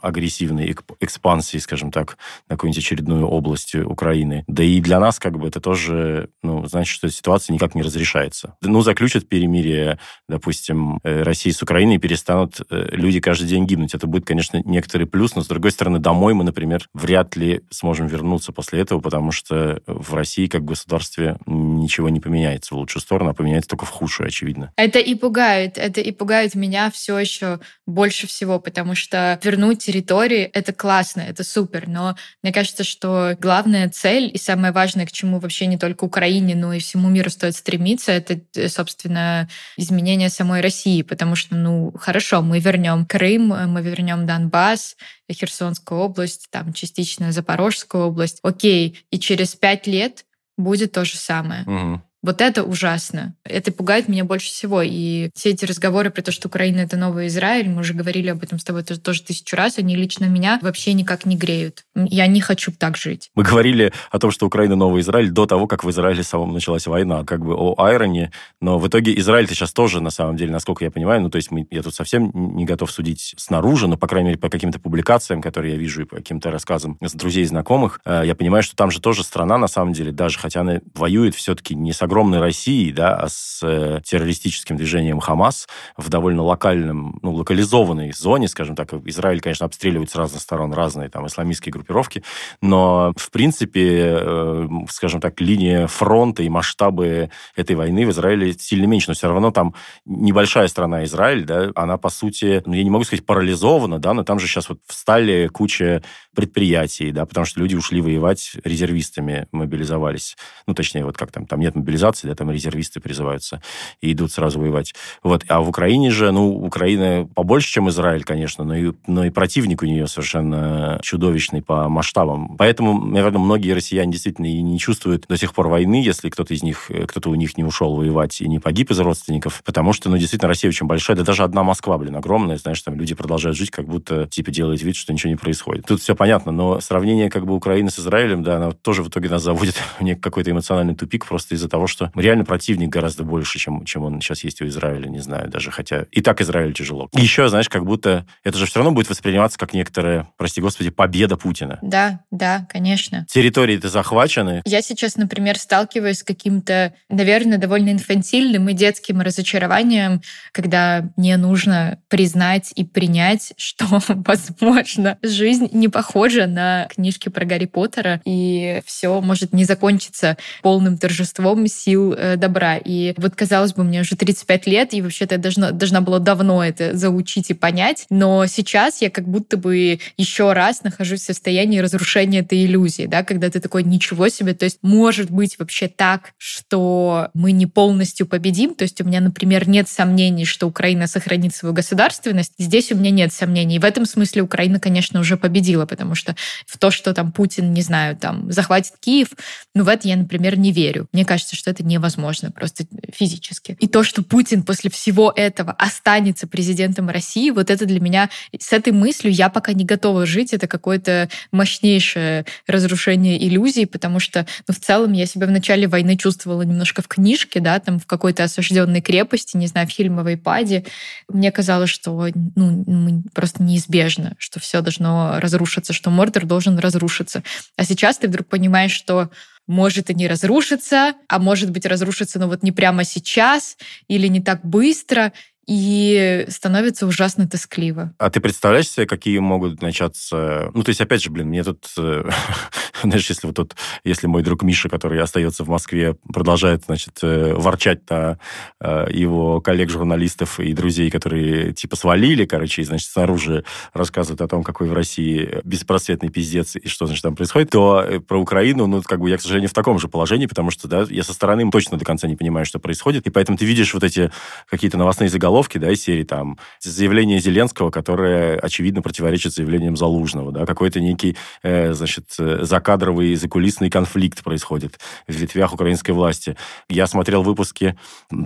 агрессивной 0.00 0.74
экспансии, 1.00 1.58
скажем 1.58 1.90
так, 1.90 2.16
на 2.48 2.56
какую-нибудь 2.56 2.82
очередную 2.82 3.26
область 3.26 3.74
Украины. 3.74 4.44
Да 4.46 4.62
и 4.62 4.80
для 4.80 4.98
нас 5.00 5.18
как 5.18 5.38
бы 5.38 5.48
это 5.48 5.60
тоже, 5.60 6.30
ну, 6.42 6.66
значит, 6.66 6.94
что 6.94 7.08
ситуация 7.10 7.54
никак 7.54 7.74
не 7.74 7.82
разрешается. 7.82 8.56
Ну, 8.62 8.82
заключат 8.82 9.28
перемирие, 9.28 9.98
допустим, 10.28 10.98
э, 11.02 11.22
России 11.22 11.50
с 11.50 11.62
Украиной, 11.62 11.96
и 11.96 11.98
перестанут 11.98 12.60
э, 12.70 12.88
люди 12.92 13.20
каждый 13.20 13.48
день 13.48 13.66
гибнуть. 13.66 13.94
Это 13.94 14.06
будет, 14.06 14.26
конечно, 14.26 14.60
некоторый 14.64 15.04
плюс, 15.04 15.34
но, 15.34 15.42
с 15.42 15.46
другой 15.46 15.70
стороны, 15.70 15.98
домой 15.98 16.34
мы, 16.34 16.44
например, 16.44 16.88
вряд 16.94 17.36
ли 17.36 17.62
сможем 17.70 18.06
вернуться 18.06 18.52
после 18.52 18.80
этого, 18.80 19.00
потому 19.00 19.32
что 19.32 19.82
в 19.86 20.14
России 20.14 20.46
как 20.46 20.61
государстве 20.64 21.36
ничего 21.46 22.08
не 22.08 22.20
поменяется 22.20 22.74
в 22.74 22.78
лучшую 22.78 23.02
сторону, 23.02 23.30
а 23.30 23.34
поменяется 23.34 23.70
только 23.70 23.86
в 23.86 23.90
худшую, 23.90 24.28
очевидно. 24.28 24.72
Это 24.76 24.98
и 24.98 25.14
пугает. 25.14 25.78
Это 25.78 26.00
и 26.00 26.12
пугает 26.12 26.54
меня 26.54 26.90
все 26.90 27.18
еще 27.18 27.60
больше 27.86 28.26
всего, 28.26 28.58
потому 28.58 28.94
что 28.94 29.38
вернуть 29.42 29.84
территории— 29.84 30.42
это 30.52 30.72
классно, 30.72 31.20
это 31.20 31.44
супер, 31.44 31.88
но 31.88 32.16
мне 32.42 32.52
кажется, 32.52 32.84
что 32.84 33.36
главная 33.38 33.88
цель 33.88 34.30
и 34.32 34.38
самое 34.38 34.72
важное, 34.72 35.06
к 35.06 35.12
чему 35.12 35.38
вообще 35.38 35.66
не 35.66 35.78
только 35.78 36.04
Украине, 36.04 36.54
но 36.54 36.72
и 36.72 36.78
всему 36.78 37.08
миру 37.08 37.30
стоит 37.30 37.56
стремиться, 37.56 38.12
это, 38.12 38.40
э, 38.54 38.68
собственно, 38.68 39.48
изменение 39.76 40.30
самой 40.30 40.60
России, 40.60 41.02
потому 41.02 41.36
что, 41.36 41.54
ну, 41.56 41.92
хорошо, 41.98 42.42
мы 42.42 42.58
вернем 42.58 43.06
Крым, 43.06 43.48
мы 43.48 43.82
вернем 43.82 44.26
Донбасс, 44.26 44.96
Херсонскую 45.32 46.00
область, 46.00 46.48
там 46.50 46.72
частично 46.72 47.32
Запорожскую 47.32 48.06
область. 48.06 48.38
Окей, 48.42 49.04
и 49.10 49.18
через 49.18 49.54
пять 49.54 49.86
лет 49.86 50.24
будет 50.56 50.92
то 50.92 51.04
же 51.04 51.16
самое. 51.16 51.62
Угу. 51.64 52.02
Вот 52.22 52.40
это 52.40 52.62
ужасно. 52.62 53.34
Это 53.44 53.72
пугает 53.72 54.08
меня 54.08 54.24
больше 54.24 54.46
всего. 54.46 54.80
И 54.82 55.30
все 55.34 55.50
эти 55.50 55.64
разговоры 55.64 56.10
про 56.10 56.22
то, 56.22 56.30
что 56.30 56.48
Украина— 56.48 56.80
это 56.80 56.96
новый 56.96 57.26
Израиль, 57.26 57.68
мы 57.68 57.80
уже 57.80 57.94
говорили 57.94 58.28
об 58.28 58.42
этом 58.42 58.58
с 58.58 58.64
тобой 58.64 58.84
тоже, 58.84 59.00
тоже 59.00 59.22
тысячу 59.22 59.56
раз, 59.56 59.78
они 59.78 59.96
лично 59.96 60.26
меня 60.26 60.58
вообще 60.62 60.92
никак 60.92 61.26
не 61.26 61.36
греют. 61.36 61.84
Я 61.94 62.26
не 62.28 62.40
хочу 62.40 62.72
так 62.72 62.96
жить. 62.96 63.30
Мы 63.34 63.42
говорили 63.42 63.92
о 64.10 64.18
том, 64.18 64.30
что 64.30 64.46
Украина— 64.46 64.76
новый 64.76 65.02
Израиль 65.02 65.30
до 65.30 65.46
того, 65.46 65.66
как 65.66 65.84
в 65.84 65.90
Израиле 65.90 66.22
самом 66.22 66.52
началась 66.52 66.86
война. 66.86 67.24
Как 67.24 67.44
бы 67.44 67.54
о 67.54 67.74
Айроне. 67.78 68.30
Но 68.60 68.78
в 68.78 68.86
итоге 68.86 69.18
Израиль-то 69.18 69.54
сейчас 69.54 69.72
тоже, 69.72 70.00
на 70.00 70.10
самом 70.10 70.36
деле, 70.36 70.52
насколько 70.52 70.84
я 70.84 70.90
понимаю, 70.90 71.22
ну, 71.22 71.30
то 71.30 71.36
есть 71.36 71.50
мы, 71.50 71.66
я 71.70 71.82
тут 71.82 71.94
совсем 71.94 72.30
не 72.34 72.64
готов 72.64 72.90
судить 72.90 73.34
снаружи, 73.36 73.88
но, 73.88 73.96
по 73.96 74.06
крайней 74.06 74.28
мере, 74.28 74.38
по 74.38 74.48
каким-то 74.48 74.78
публикациям, 74.78 75.42
которые 75.42 75.72
я 75.72 75.78
вижу, 75.78 76.02
и 76.02 76.04
по 76.04 76.16
каким-то 76.16 76.50
рассказам 76.50 76.98
с 77.00 77.12
друзей 77.14 77.42
и 77.42 77.46
знакомых, 77.46 78.00
э, 78.04 78.22
я 78.24 78.34
понимаю, 78.34 78.62
что 78.62 78.76
там 78.76 78.90
же 78.90 79.00
тоже 79.00 79.24
страна, 79.24 79.58
на 79.58 79.66
самом 79.66 79.92
деле, 79.92 80.12
даже 80.12 80.38
хотя 80.38 80.60
она 80.60 80.80
воюет 80.94 81.34
все-таки 81.34 81.74
не 81.74 81.92
с 81.92 82.02
огромной 82.12 82.40
Россией, 82.40 82.92
да, 82.92 83.16
а 83.16 83.28
с 83.30 83.60
э, 83.62 84.00
террористическим 84.04 84.76
движением 84.76 85.18
Хамас 85.18 85.66
в 85.96 86.10
довольно 86.10 86.42
локальном, 86.42 87.18
ну, 87.22 87.32
локализованной 87.32 88.12
зоне, 88.12 88.48
скажем 88.48 88.76
так. 88.76 88.92
Израиль, 89.06 89.40
конечно, 89.40 89.64
обстреливает 89.64 90.10
с 90.10 90.14
разных 90.14 90.42
сторон 90.42 90.74
разные 90.74 91.08
там 91.08 91.26
исламистские 91.26 91.72
группировки, 91.72 92.22
но, 92.60 93.14
в 93.16 93.30
принципе, 93.30 94.18
э, 94.20 94.68
скажем 94.90 95.22
так, 95.22 95.40
линия 95.40 95.86
фронта 95.86 96.42
и 96.42 96.50
масштабы 96.50 97.30
этой 97.56 97.76
войны 97.76 98.06
в 98.06 98.10
Израиле 98.10 98.52
сильно 98.52 98.84
меньше, 98.84 99.08
но 99.08 99.14
все 99.14 99.28
равно 99.28 99.50
там 99.50 99.74
небольшая 100.04 100.68
страна 100.68 101.04
Израиль, 101.04 101.46
да, 101.46 101.70
она, 101.74 101.96
по 101.96 102.10
сути, 102.10 102.62
ну, 102.66 102.74
я 102.74 102.84
не 102.84 102.90
могу 102.90 103.04
сказать 103.04 103.24
парализована, 103.24 103.98
да, 103.98 104.12
но 104.12 104.22
там 104.22 104.38
же 104.38 104.46
сейчас 104.46 104.68
вот 104.68 104.80
встали 104.86 105.48
куча 105.48 106.02
предприятий, 106.34 107.12
да, 107.12 107.26
потому 107.26 107.44
что 107.44 107.60
люди 107.60 107.74
ушли 107.74 108.00
воевать 108.00 108.52
резервистами, 108.64 109.46
мобилизовались. 109.52 110.36
Ну, 110.66 110.74
точнее, 110.74 111.04
вот 111.04 111.16
как 111.16 111.30
там, 111.30 111.46
там 111.46 111.60
нет 111.60 111.74
мобилизации, 111.74 112.28
да, 112.28 112.34
там 112.34 112.50
резервисты 112.50 113.00
призываются 113.00 113.62
и 114.00 114.12
идут 114.12 114.32
сразу 114.32 114.60
воевать. 114.60 114.94
Вот. 115.22 115.44
А 115.48 115.60
в 115.60 115.68
Украине 115.68 116.10
же, 116.10 116.30
ну, 116.32 116.48
Украина 116.54 117.28
побольше, 117.34 117.70
чем 117.70 117.88
Израиль, 117.88 118.24
конечно, 118.24 118.64
но 118.64 118.74
и, 118.74 118.92
но 119.06 119.24
и 119.24 119.30
противник 119.30 119.82
у 119.82 119.86
нее 119.86 120.06
совершенно 120.06 120.98
чудовищный 121.02 121.62
по 121.62 121.88
масштабам. 121.88 122.56
Поэтому, 122.56 123.04
наверное, 123.04 123.40
многие 123.40 123.72
россияне 123.72 124.12
действительно 124.12 124.46
и 124.46 124.60
не 124.62 124.78
чувствуют 124.78 125.26
до 125.28 125.36
сих 125.36 125.54
пор 125.54 125.68
войны, 125.68 126.02
если 126.02 126.30
кто-то 126.30 126.54
из 126.54 126.62
них, 126.62 126.90
кто-то 127.08 127.30
у 127.30 127.34
них 127.34 127.56
не 127.56 127.64
ушел 127.64 127.94
воевать 127.96 128.40
и 128.40 128.48
не 128.48 128.58
погиб 128.58 128.90
из 128.90 129.00
родственников, 129.00 129.62
потому 129.64 129.92
что, 129.92 130.08
ну, 130.08 130.16
действительно, 130.16 130.48
Россия 130.48 130.70
очень 130.70 130.86
большая, 130.86 131.16
да 131.16 131.24
даже 131.24 131.42
одна 131.42 131.62
Москва, 131.62 131.98
блин, 131.98 132.16
огромная, 132.16 132.56
знаешь, 132.56 132.80
там 132.82 132.94
люди 132.94 133.14
продолжают 133.14 133.56
жить, 133.56 133.70
как 133.70 133.86
будто, 133.86 134.26
типа, 134.26 134.50
делают 134.50 134.82
вид, 134.82 134.96
что 134.96 135.12
ничего 135.12 135.30
не 135.30 135.36
происходит. 135.36 135.86
Тут 135.86 136.00
все 136.00 136.14
понятно, 136.22 136.52
но 136.52 136.80
сравнение 136.80 137.28
как 137.28 137.46
бы 137.46 137.52
Украины 137.52 137.90
с 137.90 137.98
Израилем, 137.98 138.44
да, 138.44 138.58
оно 138.58 138.70
тоже 138.70 139.02
в 139.02 139.08
итоге 139.08 139.28
нас 139.28 139.42
заводит 139.42 139.74
в 139.98 140.20
какой-то 140.20 140.52
эмоциональный 140.52 140.94
тупик 140.94 141.26
просто 141.26 141.56
из-за 141.56 141.68
того, 141.68 141.88
что 141.88 142.12
реально 142.14 142.44
противник 142.44 142.90
гораздо 142.90 143.24
больше, 143.24 143.58
чем, 143.58 143.84
чем 143.84 144.04
он 144.04 144.20
сейчас 144.20 144.44
есть 144.44 144.62
у 144.62 144.66
Израиля, 144.68 145.08
не 145.08 145.18
знаю, 145.18 145.50
даже 145.50 145.72
хотя 145.72 146.06
и 146.12 146.20
так 146.20 146.40
Израиль 146.40 146.74
тяжело. 146.74 147.08
И 147.16 147.20
еще, 147.20 147.48
знаешь, 147.48 147.68
как 147.68 147.84
будто 147.84 148.24
это 148.44 148.56
же 148.56 148.66
все 148.66 148.78
равно 148.78 148.92
будет 148.92 149.10
восприниматься 149.10 149.58
как 149.58 149.74
некоторая, 149.74 150.28
прости 150.36 150.60
господи, 150.60 150.90
победа 150.90 151.36
Путина. 151.36 151.80
Да, 151.82 152.20
да, 152.30 152.68
конечно. 152.70 153.26
Территории-то 153.28 153.88
захвачены. 153.88 154.62
Я 154.64 154.80
сейчас, 154.80 155.16
например, 155.16 155.58
сталкиваюсь 155.58 156.18
с 156.18 156.22
каким-то, 156.22 156.94
наверное, 157.08 157.58
довольно 157.58 157.90
инфантильным 157.90 158.68
и 158.68 158.74
детским 158.74 159.22
разочарованием, 159.22 160.22
когда 160.52 161.10
мне 161.16 161.36
нужно 161.36 161.98
признать 162.06 162.70
и 162.76 162.84
принять, 162.84 163.54
что, 163.56 163.86
возможно, 164.08 165.18
жизнь 165.20 165.68
не 165.72 165.88
похожа 165.88 166.11
на 166.14 166.86
книжки 166.90 167.28
про 167.28 167.44
Гарри 167.44 167.66
Поттера, 167.66 168.20
и 168.24 168.82
все 168.84 169.20
может 169.20 169.52
не 169.52 169.64
закончиться 169.64 170.36
полным 170.62 170.98
торжеством 170.98 171.66
сил 171.66 172.12
э, 172.12 172.36
добра. 172.36 172.76
И 172.76 173.14
вот, 173.16 173.34
казалось 173.34 173.72
бы, 173.72 173.84
мне 173.84 174.00
уже 174.00 174.16
35 174.16 174.66
лет, 174.66 174.94
и 174.94 175.02
вообще-то 175.02 175.34
я 175.34 175.38
должна, 175.40 175.70
должна 175.70 176.00
была 176.00 176.18
давно 176.18 176.64
это 176.64 176.96
заучить 176.96 177.50
и 177.50 177.54
понять, 177.54 178.06
но 178.10 178.46
сейчас 178.46 179.00
я 179.02 179.10
как 179.10 179.26
будто 179.28 179.56
бы 179.56 180.00
еще 180.16 180.52
раз 180.52 180.82
нахожусь 180.82 181.20
в 181.20 181.24
состоянии 181.24 181.78
разрушения 181.78 182.40
этой 182.40 182.64
иллюзии, 182.64 183.06
да, 183.06 183.22
когда 183.22 183.48
ты 183.50 183.60
такой, 183.60 183.84
ничего 183.84 184.28
себе, 184.28 184.54
то 184.54 184.64
есть 184.64 184.78
может 184.82 185.30
быть 185.30 185.58
вообще 185.58 185.88
так, 185.88 186.32
что 186.38 187.30
мы 187.34 187.52
не 187.52 187.66
полностью 187.66 188.26
победим, 188.26 188.74
то 188.74 188.82
есть 188.82 189.00
у 189.00 189.04
меня, 189.04 189.20
например, 189.20 189.68
нет 189.68 189.88
сомнений, 189.88 190.44
что 190.44 190.66
Украина 190.66 191.06
сохранит 191.06 191.54
свою 191.54 191.74
государственность, 191.74 192.52
здесь 192.58 192.90
у 192.92 192.96
меня 192.96 193.10
нет 193.10 193.32
сомнений. 193.32 193.76
И 193.76 193.78
в 193.78 193.84
этом 193.84 194.06
смысле 194.06 194.42
Украина, 194.42 194.80
конечно, 194.80 195.20
уже 195.20 195.36
победила, 195.36 195.86
потому 195.86 196.01
что 196.14 196.36
в 196.66 196.78
то, 196.78 196.90
что 196.90 197.14
там 197.14 197.32
Путин, 197.32 197.72
не 197.72 197.82
знаю, 197.82 198.16
там 198.16 198.50
захватит 198.52 198.94
Киев, 199.00 199.28
ну 199.74 199.84
в 199.84 199.88
это 199.88 200.08
я, 200.08 200.16
например, 200.16 200.58
не 200.58 200.72
верю. 200.72 201.08
Мне 201.12 201.24
кажется, 201.24 201.56
что 201.56 201.70
это 201.70 201.82
невозможно 201.82 202.50
просто 202.50 202.84
физически. 203.12 203.76
И 203.80 203.88
то, 203.88 204.04
что 204.04 204.22
Путин 204.22 204.62
после 204.62 204.90
всего 204.90 205.32
этого 205.34 205.72
останется 205.72 206.46
президентом 206.46 207.08
России, 207.08 207.50
вот 207.50 207.70
это 207.70 207.86
для 207.86 208.00
меня, 208.00 208.30
с 208.58 208.72
этой 208.72 208.92
мыслью 208.92 209.32
я 209.32 209.48
пока 209.48 209.72
не 209.72 209.84
готова 209.84 210.26
жить, 210.26 210.52
это 210.52 210.66
какое-то 210.66 211.28
мощнейшее 211.50 212.44
разрушение 212.66 213.42
иллюзий, 213.46 213.86
потому 213.86 214.20
что, 214.20 214.46
ну, 214.68 214.74
в 214.74 214.78
целом 214.78 215.12
я 215.12 215.26
себя 215.26 215.46
в 215.46 215.50
начале 215.50 215.86
войны 215.86 216.16
чувствовала 216.16 216.62
немножко 216.62 217.02
в 217.02 217.08
книжке, 217.08 217.60
да, 217.60 217.78
там 217.80 217.98
в 217.98 218.06
какой-то 218.06 218.44
осажденной 218.44 219.00
крепости, 219.00 219.56
не 219.56 219.66
знаю, 219.66 219.86
в 219.86 219.90
Хильмовой 219.90 220.36
паде. 220.36 220.84
Мне 221.28 221.52
казалось, 221.52 221.90
что 221.90 222.28
ну, 222.56 223.22
просто 223.34 223.62
неизбежно, 223.62 224.34
что 224.38 224.60
все 224.60 224.80
должно 224.80 225.40
разрушиться, 225.40 225.91
что 225.92 226.10
Мордор 226.10 226.46
должен 226.46 226.78
разрушиться. 226.78 227.42
А 227.76 227.84
сейчас 227.84 228.18
ты 228.18 228.28
вдруг 228.28 228.48
понимаешь, 228.48 228.92
что 228.92 229.30
может 229.66 230.10
и 230.10 230.14
не 230.14 230.26
разрушиться, 230.26 231.14
а 231.28 231.38
может 231.38 231.70
быть 231.70 231.86
разрушиться, 231.86 232.38
но 232.38 232.48
вот 232.48 232.62
не 232.62 232.72
прямо 232.72 233.04
сейчас 233.04 233.76
или 234.08 234.26
не 234.26 234.40
так 234.40 234.64
быстро. 234.64 235.32
И 235.66 236.44
становится 236.48 237.06
ужасно 237.06 237.48
тоскливо. 237.48 238.12
А 238.18 238.30
ты 238.30 238.40
представляешь 238.40 238.88
себе, 238.88 239.06
какие 239.06 239.38
могут 239.38 239.80
начаться... 239.80 240.70
Ну, 240.74 240.82
то 240.82 240.88
есть, 240.88 241.00
опять 241.00 241.22
же, 241.22 241.30
блин, 241.30 241.48
мне 241.48 241.62
тут... 241.62 241.86
Э, 241.96 242.28
знаешь, 243.02 243.28
если 243.28 243.46
вот 243.46 243.56
тут... 243.56 243.76
Если 244.02 244.26
мой 244.26 244.42
друг 244.42 244.62
Миша, 244.62 244.88
который 244.88 245.20
остается 245.20 245.62
в 245.64 245.68
Москве, 245.68 246.16
продолжает, 246.32 246.84
значит, 246.86 247.18
э, 247.22 247.54
ворчать 247.54 248.08
на 248.10 248.38
э, 248.80 249.06
его 249.10 249.60
коллег-журналистов 249.60 250.58
и 250.58 250.72
друзей, 250.72 251.10
которые, 251.10 251.72
типа, 251.72 251.94
свалили, 251.94 252.44
короче, 252.44 252.82
и, 252.82 252.84
значит, 252.84 253.08
снаружи 253.08 253.64
рассказывают 253.92 254.40
о 254.40 254.48
том, 254.48 254.64
какой 254.64 254.88
в 254.88 254.92
России 254.92 255.60
беспросветный 255.62 256.30
пиздец 256.30 256.74
и 256.74 256.88
что, 256.88 257.06
значит, 257.06 257.22
там 257.22 257.36
происходит, 257.36 257.70
то 257.70 258.04
про 258.26 258.40
Украину, 258.40 258.88
ну, 258.88 259.00
как 259.02 259.20
бы 259.20 259.30
я, 259.30 259.38
к 259.38 259.40
сожалению, 259.40 259.70
в 259.70 259.74
таком 259.74 260.00
же 260.00 260.08
положении, 260.08 260.46
потому 260.46 260.72
что, 260.72 260.88
да, 260.88 261.06
я 261.08 261.22
со 261.22 261.32
стороны 261.32 261.70
точно 261.70 261.98
до 261.98 262.04
конца 262.04 262.26
не 262.26 262.34
понимаю, 262.34 262.66
что 262.66 262.80
происходит, 262.80 263.28
и 263.28 263.30
поэтому 263.30 263.56
ты 263.56 263.64
видишь 263.64 263.94
вот 263.94 264.02
эти 264.02 264.32
какие-то 264.68 264.98
новостные 264.98 265.28
заголовки, 265.28 265.51
заголовки, 265.52 265.78
да, 265.78 265.90
из 265.90 266.02
серии 266.02 266.24
там 266.24 266.58
заявление 266.80 267.38
Зеленского, 267.38 267.90
которое, 267.90 268.58
очевидно, 268.58 269.02
противоречит 269.02 269.52
заявлениям 269.52 269.96
Залужного, 269.96 270.50
да, 270.50 270.64
какой-то 270.64 271.00
некий, 271.00 271.36
э, 271.62 271.92
значит, 271.92 272.24
закадровый, 272.38 273.34
закулисный 273.34 273.90
конфликт 273.90 274.42
происходит 274.42 274.98
в 275.28 275.32
ветвях 275.32 275.74
украинской 275.74 276.12
власти. 276.12 276.56
Я 276.88 277.06
смотрел 277.06 277.42
выпуски, 277.42 277.96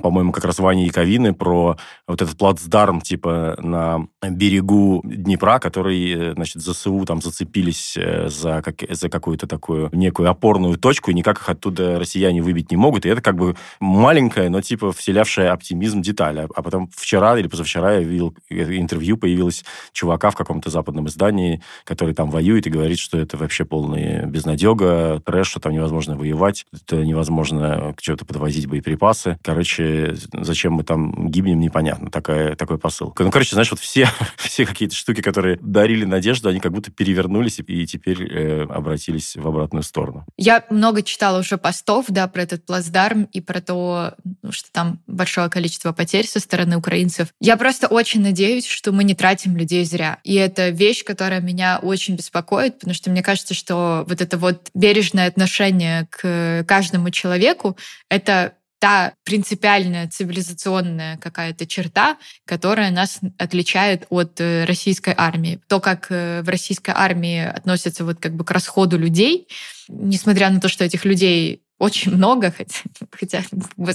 по-моему, 0.02 0.32
как 0.32 0.44
раз 0.44 0.58
Вани 0.58 0.86
Яковины 0.86 1.32
про 1.32 1.76
вот 2.08 2.22
этот 2.22 2.36
плацдарм, 2.36 3.00
типа, 3.00 3.56
на 3.60 4.08
берегу 4.22 5.02
Днепра, 5.04 5.58
который, 5.58 6.30
э, 6.30 6.32
значит, 6.34 6.62
ЗСУ 6.62 7.04
там 7.04 7.22
зацепились 7.22 7.96
э, 7.96 8.28
за, 8.28 8.62
как, 8.62 8.82
за 8.90 9.08
какую-то 9.08 9.46
такую 9.46 9.90
некую 9.92 10.28
опорную 10.28 10.76
точку, 10.76 11.10
и 11.10 11.14
никак 11.14 11.38
их 11.38 11.48
оттуда 11.48 11.98
россияне 12.00 12.42
выбить 12.42 12.70
не 12.72 12.76
могут. 12.76 13.06
И 13.06 13.08
это 13.08 13.22
как 13.22 13.36
бы 13.36 13.54
маленькая, 13.80 14.48
но 14.48 14.60
типа 14.60 14.90
вселявшая 14.92 15.52
оптимизм 15.52 16.02
деталь. 16.02 16.40
А, 16.40 16.48
а 16.54 16.62
потом 16.62 16.90
вчера 16.96 17.38
или 17.38 17.48
позавчера 17.48 17.94
я 17.94 18.00
видел 18.00 18.34
интервью, 18.50 19.16
появилось 19.16 19.64
чувака 19.92 20.30
в 20.30 20.36
каком-то 20.36 20.70
западном 20.70 21.08
издании, 21.08 21.62
который 21.84 22.14
там 22.14 22.30
воюет 22.30 22.66
и 22.66 22.70
говорит, 22.70 22.98
что 22.98 23.18
это 23.18 23.36
вообще 23.36 23.64
полная 23.64 24.26
безнадега, 24.26 25.20
трэш, 25.24 25.48
что 25.48 25.60
там 25.60 25.72
невозможно 25.72 26.16
воевать, 26.16 26.66
это 26.72 27.04
невозможно 27.04 27.94
к 27.96 28.02
чему-то 28.02 28.24
подвозить 28.24 28.66
боеприпасы. 28.66 29.38
Короче, 29.42 30.14
зачем 30.32 30.74
мы 30.74 30.84
там 30.84 31.30
гибнем, 31.30 31.60
непонятно. 31.60 32.10
Такая, 32.10 32.56
такой 32.56 32.78
посыл. 32.78 33.14
Ну, 33.18 33.30
короче, 33.30 33.54
знаешь, 33.54 33.70
вот 33.70 33.80
все, 33.80 34.08
все 34.36 34.66
какие-то 34.66 34.94
штуки, 34.94 35.20
которые 35.20 35.58
дарили 35.60 36.04
надежду, 36.04 36.48
они 36.48 36.60
как 36.60 36.72
будто 36.72 36.90
перевернулись 36.90 37.60
и 37.66 37.86
теперь 37.86 38.22
э, 38.22 38.62
обратились 38.64 39.36
в 39.36 39.46
обратную 39.46 39.82
сторону. 39.82 40.24
Я 40.36 40.64
много 40.70 41.02
читала 41.02 41.40
уже 41.40 41.58
постов, 41.58 42.06
да, 42.08 42.28
про 42.28 42.42
этот 42.42 42.64
плацдарм 42.64 43.24
и 43.24 43.40
про 43.40 43.60
то, 43.60 44.14
ну, 44.42 44.52
что 44.52 44.70
там 44.72 45.00
большое 45.06 45.48
количество 45.48 45.92
потерь 45.92 46.26
со 46.26 46.40
стороны 46.40 46.76
украинцев. 46.86 47.28
Я 47.40 47.56
просто 47.56 47.88
очень 47.88 48.22
надеюсь, 48.22 48.66
что 48.66 48.92
мы 48.92 49.02
не 49.02 49.14
тратим 49.14 49.56
людей 49.56 49.84
зря. 49.84 50.18
И 50.22 50.34
это 50.34 50.68
вещь, 50.68 51.04
которая 51.04 51.40
меня 51.40 51.80
очень 51.82 52.14
беспокоит, 52.14 52.78
потому 52.78 52.94
что 52.94 53.10
мне 53.10 53.22
кажется, 53.22 53.54
что 53.54 54.04
вот 54.08 54.20
это 54.20 54.38
вот 54.38 54.68
бережное 54.74 55.26
отношение 55.26 56.06
к 56.10 56.64
каждому 56.66 57.10
человеку— 57.10 57.76
это 58.08 58.52
та 58.78 59.14
принципиальная 59.24 60.06
цивилизационная 60.06 61.16
какая-то 61.16 61.66
черта, 61.66 62.18
которая 62.44 62.90
нас 62.90 63.20
отличает 63.38 64.06
от 64.10 64.38
э, 64.38 64.64
российской 64.66 65.14
армии. 65.16 65.60
То, 65.66 65.80
как 65.80 66.08
э, 66.10 66.42
в 66.42 66.48
российской 66.48 66.92
армии 66.94 67.42
относятся 67.42 68.04
вот 68.04 68.20
как 68.20 68.34
бы 68.36 68.44
к 68.44 68.50
расходу 68.50 68.98
людей, 68.98 69.48
несмотря 69.88 70.50
на 70.50 70.60
то, 70.60 70.68
что 70.68 70.84
этих 70.84 71.06
людей 71.06 71.62
очень 71.78 72.14
много, 72.14 72.52
хотя, 72.56 72.80
хотя 73.10 73.42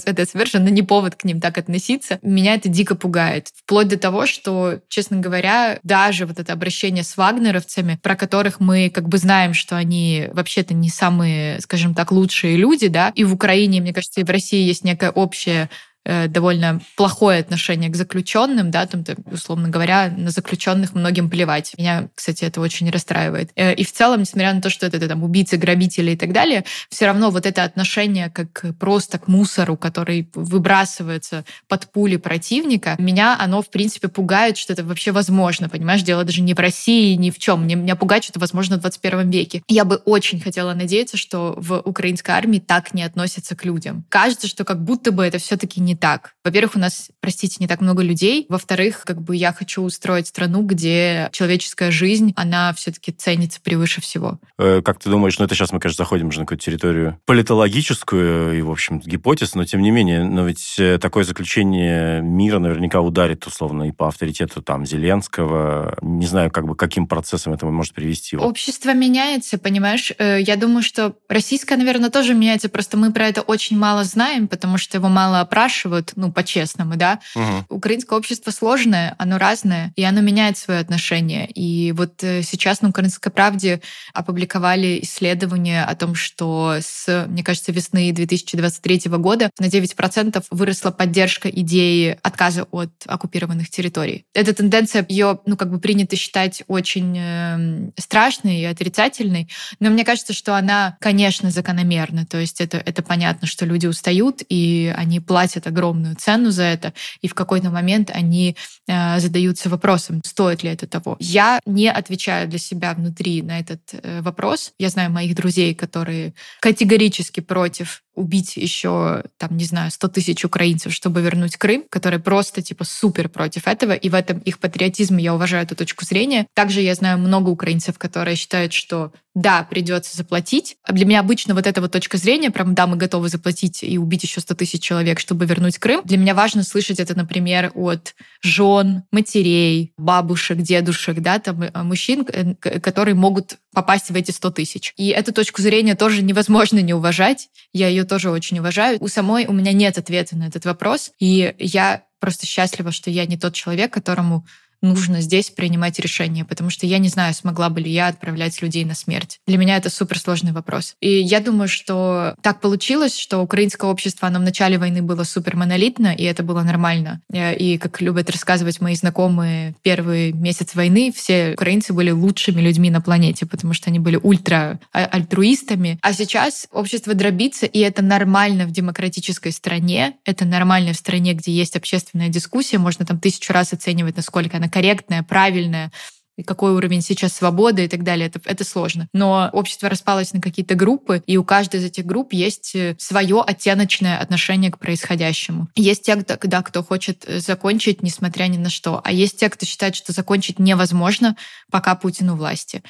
это 0.04 0.26
совершенно 0.26 0.68
не 0.68 0.82
повод 0.82 1.16
к 1.16 1.24
ним 1.24 1.40
так 1.40 1.58
относиться. 1.58 2.18
Меня 2.22 2.54
это 2.54 2.68
дико 2.68 2.94
пугает. 2.94 3.48
Вплоть 3.54 3.88
до 3.88 3.98
того, 3.98 4.26
что, 4.26 4.80
честно 4.88 5.18
говоря, 5.18 5.80
даже 5.82 6.26
вот 6.26 6.38
это 6.38 6.52
обращение 6.52 7.02
с 7.02 7.16
вагнеровцами, 7.16 7.98
про 8.00 8.14
которых 8.14 8.60
мы 8.60 8.88
как 8.88 9.08
бы 9.08 9.18
знаем, 9.18 9.52
что 9.52 9.76
они 9.76 10.28
вообще-то 10.32 10.74
не 10.74 10.88
самые, 10.88 11.60
скажем 11.60 11.94
так, 11.94 12.12
лучшие 12.12 12.56
люди, 12.56 12.88
да, 12.88 13.12
и 13.14 13.24
в 13.24 13.34
Украине, 13.34 13.80
мне 13.80 13.92
кажется, 13.92 14.20
и 14.20 14.24
в 14.24 14.30
России 14.30 14.64
есть 14.64 14.84
некая 14.84 15.10
общая 15.10 15.68
довольно 16.04 16.80
плохое 16.96 17.40
отношение 17.40 17.90
к 17.90 17.96
заключенным, 17.96 18.70
да, 18.70 18.86
там, 18.86 19.04
условно 19.30 19.68
говоря, 19.68 20.12
на 20.16 20.30
заключенных 20.30 20.94
многим 20.94 21.30
плевать. 21.30 21.74
Меня, 21.78 22.08
кстати, 22.14 22.44
это 22.44 22.60
очень 22.60 22.90
расстраивает. 22.90 23.50
Э, 23.56 23.74
и 23.74 23.84
в 23.84 23.92
целом, 23.92 24.20
несмотря 24.20 24.52
на 24.52 24.60
то, 24.60 24.70
что 24.70 24.86
это, 24.86 24.96
это 24.96 25.08
там 25.08 25.22
убийцы, 25.22 25.56
грабители 25.56 26.12
и 26.12 26.16
так 26.16 26.32
далее, 26.32 26.64
все 26.88 27.06
равно 27.06 27.30
вот 27.30 27.46
это 27.46 27.64
отношение 27.64 28.30
как 28.30 28.64
просто 28.78 29.18
к 29.18 29.28
мусору, 29.28 29.76
который 29.76 30.28
выбрасывается 30.34 31.44
под 31.68 31.90
пули 31.90 32.16
противника, 32.16 32.96
меня 32.98 33.36
оно, 33.38 33.62
в 33.62 33.70
принципе, 33.70 34.08
пугает, 34.08 34.56
что 34.56 34.72
это 34.72 34.84
вообще 34.84 35.12
возможно, 35.12 35.68
понимаешь? 35.68 36.02
Дело 36.02 36.24
даже 36.24 36.42
не 36.42 36.54
в 36.54 36.58
России, 36.58 37.14
ни 37.14 37.30
в 37.30 37.38
чем. 37.38 37.64
Мне, 37.64 37.74
меня 37.74 37.96
пугает, 37.96 38.24
что 38.24 38.32
это 38.32 38.40
возможно 38.40 38.76
в 38.76 38.80
21 38.80 39.30
веке. 39.30 39.62
Я 39.68 39.84
бы 39.84 39.96
очень 39.96 40.40
хотела 40.40 40.74
надеяться, 40.74 41.16
что 41.16 41.54
в 41.56 41.78
украинской 41.78 42.32
армии 42.32 42.58
так 42.58 42.94
не 42.94 43.02
относятся 43.02 43.56
к 43.56 43.64
людям. 43.64 44.04
Кажется, 44.08 44.48
что 44.48 44.64
как 44.64 44.82
будто 44.82 45.12
бы 45.12 45.24
это 45.24 45.38
все-таки 45.38 45.80
не 45.80 45.91
не 45.92 45.96
так. 45.96 46.34
Во-первых, 46.42 46.76
у 46.76 46.78
нас, 46.78 47.10
простите, 47.20 47.56
не 47.60 47.68
так 47.68 47.82
много 47.82 48.02
людей. 48.02 48.46
Во-вторых, 48.48 49.02
как 49.04 49.20
бы 49.20 49.36
я 49.36 49.52
хочу 49.52 49.82
устроить 49.82 50.26
страну, 50.26 50.62
где 50.62 51.28
человеческая 51.32 51.90
жизнь, 51.90 52.32
она 52.34 52.72
все-таки 52.72 53.12
ценится 53.12 53.60
превыше 53.60 54.00
всего. 54.00 54.38
Э, 54.58 54.80
как 54.82 54.98
ты 54.98 55.10
думаешь, 55.10 55.38
ну 55.38 55.44
это 55.44 55.54
сейчас 55.54 55.70
мы, 55.70 55.80
конечно, 55.80 56.02
заходим 56.02 56.28
уже 56.28 56.40
на 56.40 56.46
какую-то 56.46 56.64
территорию 56.64 57.18
политологическую 57.26 58.58
и, 58.58 58.62
в 58.62 58.70
общем, 58.70 59.00
гипотез, 59.00 59.54
но 59.54 59.64
тем 59.64 59.82
не 59.82 59.90
менее, 59.90 60.24
но 60.24 60.46
ведь 60.46 60.76
э, 60.78 60.98
такое 60.98 61.24
заключение 61.24 62.22
мира 62.22 62.58
наверняка 62.58 63.00
ударит, 63.00 63.46
условно, 63.46 63.84
и 63.84 63.92
по 63.92 64.08
авторитету 64.08 64.62
там 64.62 64.86
Зеленского. 64.86 65.98
Не 66.00 66.26
знаю, 66.26 66.50
как 66.50 66.66
бы 66.66 66.74
каким 66.74 67.06
процессом 67.06 67.52
это 67.52 67.66
может 67.66 67.92
привести. 67.92 68.36
Общество 68.38 68.94
меняется, 68.94 69.58
понимаешь? 69.58 70.10
Э, 70.18 70.40
я 70.40 70.56
думаю, 70.56 70.82
что 70.82 71.14
российское, 71.28 71.76
наверное, 71.76 72.08
тоже 72.08 72.32
меняется, 72.32 72.70
просто 72.70 72.96
мы 72.96 73.12
про 73.12 73.28
это 73.28 73.42
очень 73.42 73.76
мало 73.76 74.04
знаем, 74.04 74.48
потому 74.48 74.78
что 74.78 74.96
его 74.96 75.08
мало 75.08 75.40
опрашивают, 75.40 75.81
спрашивают, 75.82 76.12
ну, 76.16 76.30
по-честному, 76.32 76.96
да. 76.96 77.18
Угу. 77.34 77.76
Украинское 77.76 78.18
общество 78.18 78.50
сложное, 78.50 79.14
оно 79.18 79.38
разное, 79.38 79.92
и 79.96 80.04
оно 80.04 80.20
меняет 80.20 80.56
свое 80.56 80.80
отношение. 80.80 81.50
И 81.50 81.92
вот 81.92 82.22
э, 82.22 82.42
сейчас 82.42 82.82
на 82.82 82.90
«Украинской 82.90 83.30
правде» 83.30 83.80
опубликовали 84.14 85.00
исследование 85.02 85.84
о 85.84 85.94
том, 85.94 86.14
что 86.14 86.76
с, 86.80 87.26
мне 87.28 87.42
кажется, 87.42 87.72
весны 87.72 88.12
2023 88.12 89.10
года 89.18 89.50
на 89.58 89.66
9% 89.66 90.44
выросла 90.50 90.90
поддержка 90.90 91.48
идеи 91.48 92.18
отказа 92.22 92.64
от 92.70 92.90
оккупированных 93.06 93.68
территорий. 93.70 94.24
Эта 94.34 94.54
тенденция, 94.54 95.04
ее, 95.08 95.40
ну, 95.46 95.56
как 95.56 95.70
бы 95.70 95.80
принято 95.80 96.16
считать 96.16 96.62
очень 96.68 97.16
э, 97.18 97.90
страшной 97.98 98.60
и 98.60 98.64
отрицательной, 98.64 99.48
но 99.80 99.90
мне 99.90 100.04
кажется, 100.04 100.32
что 100.32 100.56
она, 100.56 100.96
конечно, 101.00 101.50
закономерна. 101.50 102.24
То 102.26 102.38
есть 102.38 102.60
это, 102.60 102.78
это 102.78 103.02
понятно, 103.02 103.48
что 103.48 103.66
люди 103.66 103.86
устают, 103.86 104.42
и 104.48 104.92
они 104.96 105.20
платят 105.20 105.66
огромную 105.72 106.14
цену 106.16 106.50
за 106.50 106.62
это, 106.62 106.92
и 107.20 107.28
в 107.28 107.34
какой-то 107.34 107.70
момент 107.70 108.10
они 108.14 108.56
э, 108.86 109.20
задаются 109.20 109.68
вопросом, 109.68 110.20
стоит 110.24 110.62
ли 110.62 110.70
это 110.70 110.86
того. 110.86 111.16
Я 111.18 111.60
не 111.66 111.90
отвечаю 111.90 112.48
для 112.48 112.58
себя 112.58 112.94
внутри 112.94 113.42
на 113.42 113.58
этот 113.58 113.80
э, 113.92 114.20
вопрос. 114.22 114.72
Я 114.78 114.90
знаю 114.90 115.10
моих 115.10 115.34
друзей, 115.34 115.74
которые 115.74 116.34
категорически 116.60 117.40
против 117.40 118.02
убить 118.14 118.56
еще, 118.56 119.24
там, 119.38 119.56
не 119.56 119.64
знаю, 119.64 119.90
100 119.90 120.08
тысяч 120.08 120.44
украинцев, 120.44 120.92
чтобы 120.92 121.22
вернуть 121.22 121.56
Крым, 121.56 121.84
которые 121.88 122.20
просто, 122.20 122.62
типа, 122.62 122.84
супер 122.84 123.28
против 123.28 123.66
этого, 123.66 123.92
и 123.92 124.08
в 124.08 124.14
этом 124.14 124.38
их 124.38 124.58
патриотизме 124.58 125.24
я 125.24 125.34
уважаю 125.34 125.64
эту 125.64 125.76
точку 125.76 126.04
зрения. 126.04 126.46
Также 126.54 126.82
я 126.82 126.94
знаю 126.94 127.18
много 127.18 127.48
украинцев, 127.48 127.98
которые 127.98 128.36
считают, 128.36 128.72
что 128.72 129.12
да, 129.34 129.64
придется 129.64 130.16
заплатить. 130.16 130.76
А 130.84 130.92
для 130.92 131.06
меня 131.06 131.20
обычно 131.20 131.54
вот 131.54 131.66
эта 131.66 131.80
вот 131.80 131.92
точка 131.92 132.18
зрения, 132.18 132.50
прям, 132.50 132.74
да, 132.74 132.86
мы 132.86 132.96
готовы 132.96 133.28
заплатить 133.28 133.82
и 133.82 133.96
убить 133.96 134.24
еще 134.24 134.40
100 134.40 134.54
тысяч 134.54 134.82
человек, 134.82 135.20
чтобы 135.20 135.46
вернуть 135.46 135.78
Крым. 135.78 136.02
Для 136.04 136.18
меня 136.18 136.34
важно 136.34 136.62
слышать 136.62 137.00
это, 137.00 137.14
например, 137.16 137.72
от 137.74 138.14
жен, 138.42 139.04
матерей, 139.10 139.92
бабушек, 139.96 140.58
дедушек, 140.58 141.20
да, 141.20 141.38
там, 141.38 141.62
э, 141.62 141.82
мужчин, 141.82 142.24
которые 142.24 143.14
могут 143.14 143.58
попасть 143.74 144.10
в 144.10 144.14
эти 144.14 144.30
100 144.30 144.50
тысяч. 144.50 144.92
И 144.96 145.08
эту 145.08 145.32
точку 145.32 145.62
зрения 145.62 145.94
тоже 145.94 146.22
невозможно 146.22 146.80
не 146.80 146.92
уважать. 146.92 147.48
Я 147.72 147.88
ее 147.88 148.04
тоже 148.04 148.30
очень 148.30 148.58
уважаю. 148.58 148.98
У 149.00 149.08
самой 149.08 149.46
у 149.46 149.52
меня 149.52 149.72
нет 149.72 149.96
ответа 149.96 150.36
на 150.36 150.48
этот 150.48 150.66
вопрос. 150.66 151.10
И 151.18 151.54
я 151.58 152.04
просто 152.20 152.46
счастлива, 152.46 152.92
что 152.92 153.10
я 153.10 153.26
не 153.26 153.38
тот 153.38 153.54
человек, 153.54 153.92
которому 153.92 154.46
нужно 154.82 155.20
здесь 155.20 155.50
принимать 155.50 155.98
решения, 155.98 156.44
потому 156.44 156.70
что 156.70 156.86
я 156.86 156.98
не 156.98 157.08
знаю, 157.08 157.32
смогла 157.34 157.70
бы 157.70 157.80
ли 157.80 157.90
я 157.90 158.08
отправлять 158.08 158.60
людей 158.60 158.84
на 158.84 158.94
смерть. 158.94 159.38
Для 159.46 159.56
меня 159.56 159.76
это 159.76 159.88
суперсложный 159.88 160.52
вопрос. 160.52 160.96
И 161.00 161.20
я 161.20 161.40
думаю, 161.40 161.68
что 161.68 162.34
так 162.42 162.60
получилось, 162.60 163.16
что 163.16 163.38
украинское 163.38 163.90
общество, 163.90 164.28
оно 164.28 164.40
в 164.40 164.42
начале 164.42 164.78
войны 164.78 165.02
было 165.02 165.24
супер 165.24 165.56
монолитно, 165.56 166.14
и 166.14 166.24
это 166.24 166.42
было 166.42 166.62
нормально. 166.62 167.20
Э, 167.32 167.54
и, 167.54 167.78
как 167.78 168.00
любят 168.00 168.28
рассказывать 168.30 168.80
мои 168.80 168.94
знакомые, 168.94 169.74
первый 169.82 170.32
месяц 170.32 170.74
войны 170.74 171.12
все 171.14 171.52
украинцы 171.54 171.92
были 171.92 172.10
лучшими 172.10 172.60
людьми 172.60 172.90
на 172.90 173.00
планете, 173.00 173.46
потому 173.46 173.74
что 173.74 173.90
они 173.90 174.00
были 174.00 174.16
ультра 174.16 174.80
а, 174.92 175.04
альтруистами. 175.06 175.98
А 176.02 176.12
сейчас 176.12 176.66
общество 176.72 177.14
дробится, 177.14 177.66
и 177.66 177.78
это 177.78 178.02
нормально 178.02 178.66
в 178.66 178.72
демократической 178.72 179.52
стране, 179.52 180.14
это 180.24 180.44
нормально 180.44 180.92
в 180.92 180.96
стране, 180.96 181.34
где 181.34 181.52
есть 181.52 181.76
общественная 181.76 182.28
дискуссия, 182.28 182.78
можно 182.78 183.06
там 183.06 183.20
тысячу 183.20 183.52
раз 183.52 183.72
оценивать, 183.72 184.16
насколько 184.16 184.56
она 184.56 184.68
корректная, 184.72 185.22
правильная, 185.22 185.92
и 186.36 186.42
какой 186.42 186.72
уровень 186.72 187.02
сейчас 187.02 187.34
свободы 187.34 187.84
и 187.84 187.88
так 187.88 188.04
далее. 188.04 188.26
Это, 188.26 188.40
это 188.44 188.64
сложно. 188.64 189.08
Но 189.12 189.50
общество 189.52 189.88
распалось 189.88 190.32
на 190.32 190.40
какие-то 190.40 190.74
группы, 190.74 191.22
и 191.26 191.36
у 191.36 191.44
каждой 191.44 191.80
из 191.80 191.84
этих 191.84 192.06
групп 192.06 192.32
есть 192.32 192.74
э, 192.74 192.96
свое 192.98 193.42
оттеночное 193.42 194.18
отношение 194.18 194.70
к 194.70 194.78
происходящему. 194.78 195.68
Есть 195.74 196.02
те, 196.04 196.16
кто, 196.16 196.36
да, 196.48 196.62
кто 196.62 196.82
хочет 196.82 197.24
э, 197.26 197.38
закончить, 197.38 198.02
несмотря 198.02 198.44
ни 198.44 198.56
на 198.56 198.70
что. 198.70 199.00
А 199.04 199.12
есть 199.12 199.38
те, 199.38 199.50
кто 199.50 199.66
считает, 199.66 199.94
что 199.94 200.12
закончить 200.12 200.58
невозможно, 200.58 201.36
пока 201.70 201.94
Путин 201.94 202.30
у 202.30 202.36
власти. 202.36 202.82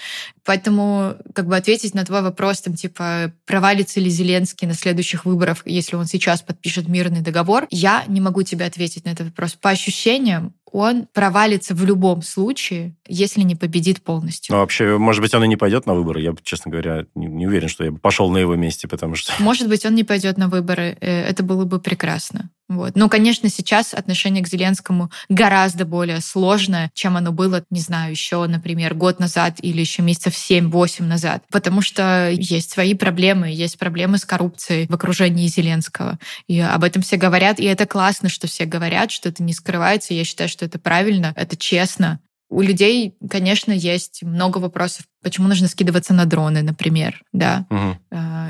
Поэтому 0.45 1.17
как 1.35 1.47
бы 1.47 1.57
ответить 1.57 1.95
на 1.95 2.05
твой 2.05 2.23
вопрос, 2.23 2.61
там, 2.61 2.75
типа, 2.75 3.33
провалится 3.47 4.01
ли 4.01 4.11
Зеленский 4.11 4.67
на 4.67 4.75
следующих 4.75 5.25
выборах, 5.25 5.63
если 5.65 5.97
он 5.97 6.07
сейчас 6.07 6.43
подпишет 6.43 6.89
мирный 6.89 7.21
договор, 7.21 7.67
я 7.71 8.05
не 8.09 8.21
могу 8.21 8.43
тебе 8.43 8.65
ответить 8.65 9.05
на 9.05 9.11
этот 9.11 9.29
вопрос. 9.29 9.55
По 9.55 9.71
ощущениям, 9.71 10.55
он 10.73 11.07
провалится 11.13 11.75
в 11.75 11.85
любом 11.85 12.23
случае, 12.23 12.97
если 13.07 13.43
не 13.43 13.55
победит 13.55 14.03
полностью. 14.03 14.55
Ну, 14.55 14.61
вообще, 14.61 14.97
может 14.97 15.21
быть, 15.21 15.35
он 15.35 15.45
и 15.45 15.49
не 15.49 15.57
пойдет 15.57 15.87
на 15.87 15.95
выборы. 15.95 16.23
Я, 16.23 16.35
честно 16.43 16.71
говоря, 16.71 17.05
не, 17.15 17.27
не 17.27 17.47
уверен, 17.47 17.69
что 17.69 17.85
я 17.85 17.93
бы 17.93 17.99
пошел 17.99 18.31
на 18.31 18.39
его 18.39 18.57
месте, 18.57 18.89
потому 18.89 19.15
что... 19.15 19.33
Может 19.39 19.69
быть, 19.69 19.85
он 19.85 19.95
не 19.95 20.03
пойдет 20.03 20.39
на 20.39 20.49
выборы. 20.49 20.97
Э, 21.01 21.25
это 21.25 21.43
было 21.43 21.67
бы 21.67 21.79
прекрасно. 21.79 22.51
Вот. 22.69 22.97
Но, 22.97 23.11
конечно, 23.11 23.51
сейчас 23.51 23.93
отношение 23.93 24.43
к 24.43 24.49
Зеленскому 24.49 25.11
гораздо 25.29 25.85
более 25.85 26.21
сложное, 26.23 26.91
чем 26.95 27.19
оно 27.19 27.33
было, 27.33 27.65
не 27.69 27.81
знаю, 27.81 28.13
еще, 28.13 28.47
например, 28.47 28.95
год 28.95 29.21
назад 29.21 29.57
или 29.61 29.81
еще 29.81 30.01
месяцев 30.01 30.32
7-8 30.35 31.03
назад. 31.05 31.45
Потому 31.51 31.81
что 31.81 32.31
есть 32.31 32.71
свои 32.71 32.95
проблемы, 32.95 33.49
есть 33.51 33.79
проблемы 33.79 34.19
с 34.19 34.25
коррупцией 34.25 34.87
в 34.89 34.95
окружении 34.95 35.47
Зеленского. 35.47 36.19
И 36.47 36.61
об 36.61 36.85
этом 36.85 37.03
все 37.03 37.17
говорят, 37.17 37.61
и 37.61 37.65
это 37.65 37.87
классно, 37.87 38.29
что 38.29 38.47
все 38.47 38.65
говорят, 38.65 39.11
что 39.11 39.29
это 39.29 39.43
не 39.43 39.53
скрывается. 39.53 40.15
Я 40.15 40.25
считаю, 40.25 40.49
что 40.49 40.65
это 40.65 40.79
правильно, 40.79 41.33
это 41.37 41.57
честно. 41.57 42.21
У 42.53 42.61
людей, 42.61 43.17
конечно, 43.31 43.73
есть 43.73 44.23
много 44.23 44.59
вопросов, 44.59 45.07
почему 45.23 45.49
нужно 45.49 45.69
скидываться 45.69 46.13
на 46.13 46.27
дроны, 46.27 46.61
например, 46.61 47.23
да, 47.33 47.65
угу. 47.71 47.97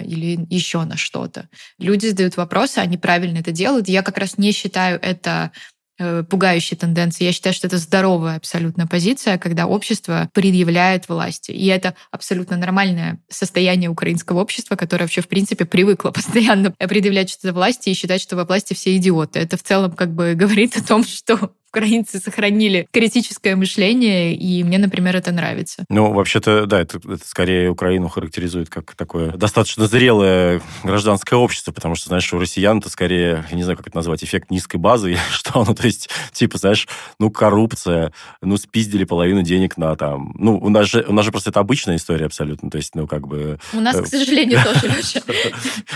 или 0.04 0.44
еще 0.50 0.82
на 0.82 0.96
что-то. 0.96 1.48
Люди 1.78 2.06
задают 2.06 2.36
вопросы, 2.36 2.78
они 2.78 2.98
правильно 2.98 3.38
это 3.38 3.52
делают. 3.52 3.88
Я 3.88 4.02
как 4.02 4.18
раз 4.18 4.38
не 4.38 4.50
считаю 4.50 4.98
это 5.00 5.52
пугающей 6.28 6.76
тенденцией. 6.76 7.26
Я 7.26 7.32
считаю, 7.32 7.54
что 7.54 7.66
это 7.66 7.78
здоровая 7.78 8.37
абсолютно 8.37 8.87
позиция, 8.87 9.38
когда 9.38 9.66
общество 9.66 10.28
предъявляет 10.32 11.08
власти. 11.08 11.50
И 11.50 11.66
это 11.66 11.94
абсолютно 12.11 12.56
нормальное 12.56 13.20
состояние 13.28 13.90
украинского 13.90 14.40
общества, 14.40 14.76
которое 14.76 15.04
вообще, 15.04 15.20
в 15.20 15.28
принципе, 15.28 15.64
привыкло 15.64 16.11
постоянно 16.12 16.70
предъявлять 16.70 17.30
что-то 17.30 17.52
власти 17.52 17.90
и 17.90 17.94
считать, 17.94 18.20
что 18.20 18.37
во 18.37 18.44
власти 18.44 18.75
все 18.75 18.96
идиоты. 18.96 19.38
Это 19.38 19.56
в 19.56 19.62
целом 19.62 19.92
как 19.92 20.14
бы 20.14 20.34
говорит 20.37 20.76
о 20.76 20.82
том, 20.82 21.04
что 21.04 21.52
украинцы 21.73 22.21
сохранили 22.21 22.87
критическое 22.93 23.57
мышление, 23.57 24.35
и 24.35 24.62
мне, 24.62 24.76
например, 24.76 25.17
это 25.17 25.33
нравится. 25.33 25.85
Ну, 25.88 26.12
вообще-то, 26.12 26.67
да, 26.67 26.83
это, 26.83 26.99
это 26.99 27.26
скорее 27.26 27.71
Украину 27.71 28.09
характеризует 28.09 28.69
как 28.69 28.95
такое 28.95 29.33
достаточно 29.33 29.87
зрелое 29.87 30.61
гражданское 30.85 31.37
общество, 31.37 31.73
потому 31.73 31.95
что, 31.95 32.09
знаешь, 32.09 32.31
у 32.35 32.38
россиян 32.38 32.79
это 32.79 32.91
скорее, 32.91 33.47
я 33.50 33.57
не 33.57 33.62
знаю, 33.62 33.79
как 33.79 33.87
это 33.87 33.97
назвать, 33.97 34.23
эффект 34.23 34.50
низкой 34.50 34.76
базы 34.76 35.11
или 35.12 35.21
что, 35.31 35.64
ну, 35.64 35.75
то 35.75 35.87
есть, 35.87 36.11
типа, 36.33 36.59
знаешь, 36.59 36.87
ну, 37.19 37.31
коррупция, 37.31 38.12
ну, 38.43 38.59
спиздили 38.59 39.05
половину 39.05 39.41
денег 39.41 39.79
на 39.79 39.97
там, 39.97 40.35
ну, 40.38 40.59
у 40.59 40.69
нас 40.69 40.88
же, 40.88 41.07
у 41.09 41.14
нас 41.14 41.25
же 41.25 41.31
просто 41.31 41.50
это 41.50 41.61
обычная 41.61 41.97
история 41.97 42.26
абсолютно, 42.26 42.71
то 42.71 42.76
есть, 42.76 42.95
ну, 42.95 43.07
как 43.07 43.26
бы... 43.26 43.59
У 43.73 43.81
нас, 43.81 43.97
к 43.97 44.02
э, 44.02 44.07
сожалению, 44.07 44.61
тоже. 44.64 45.23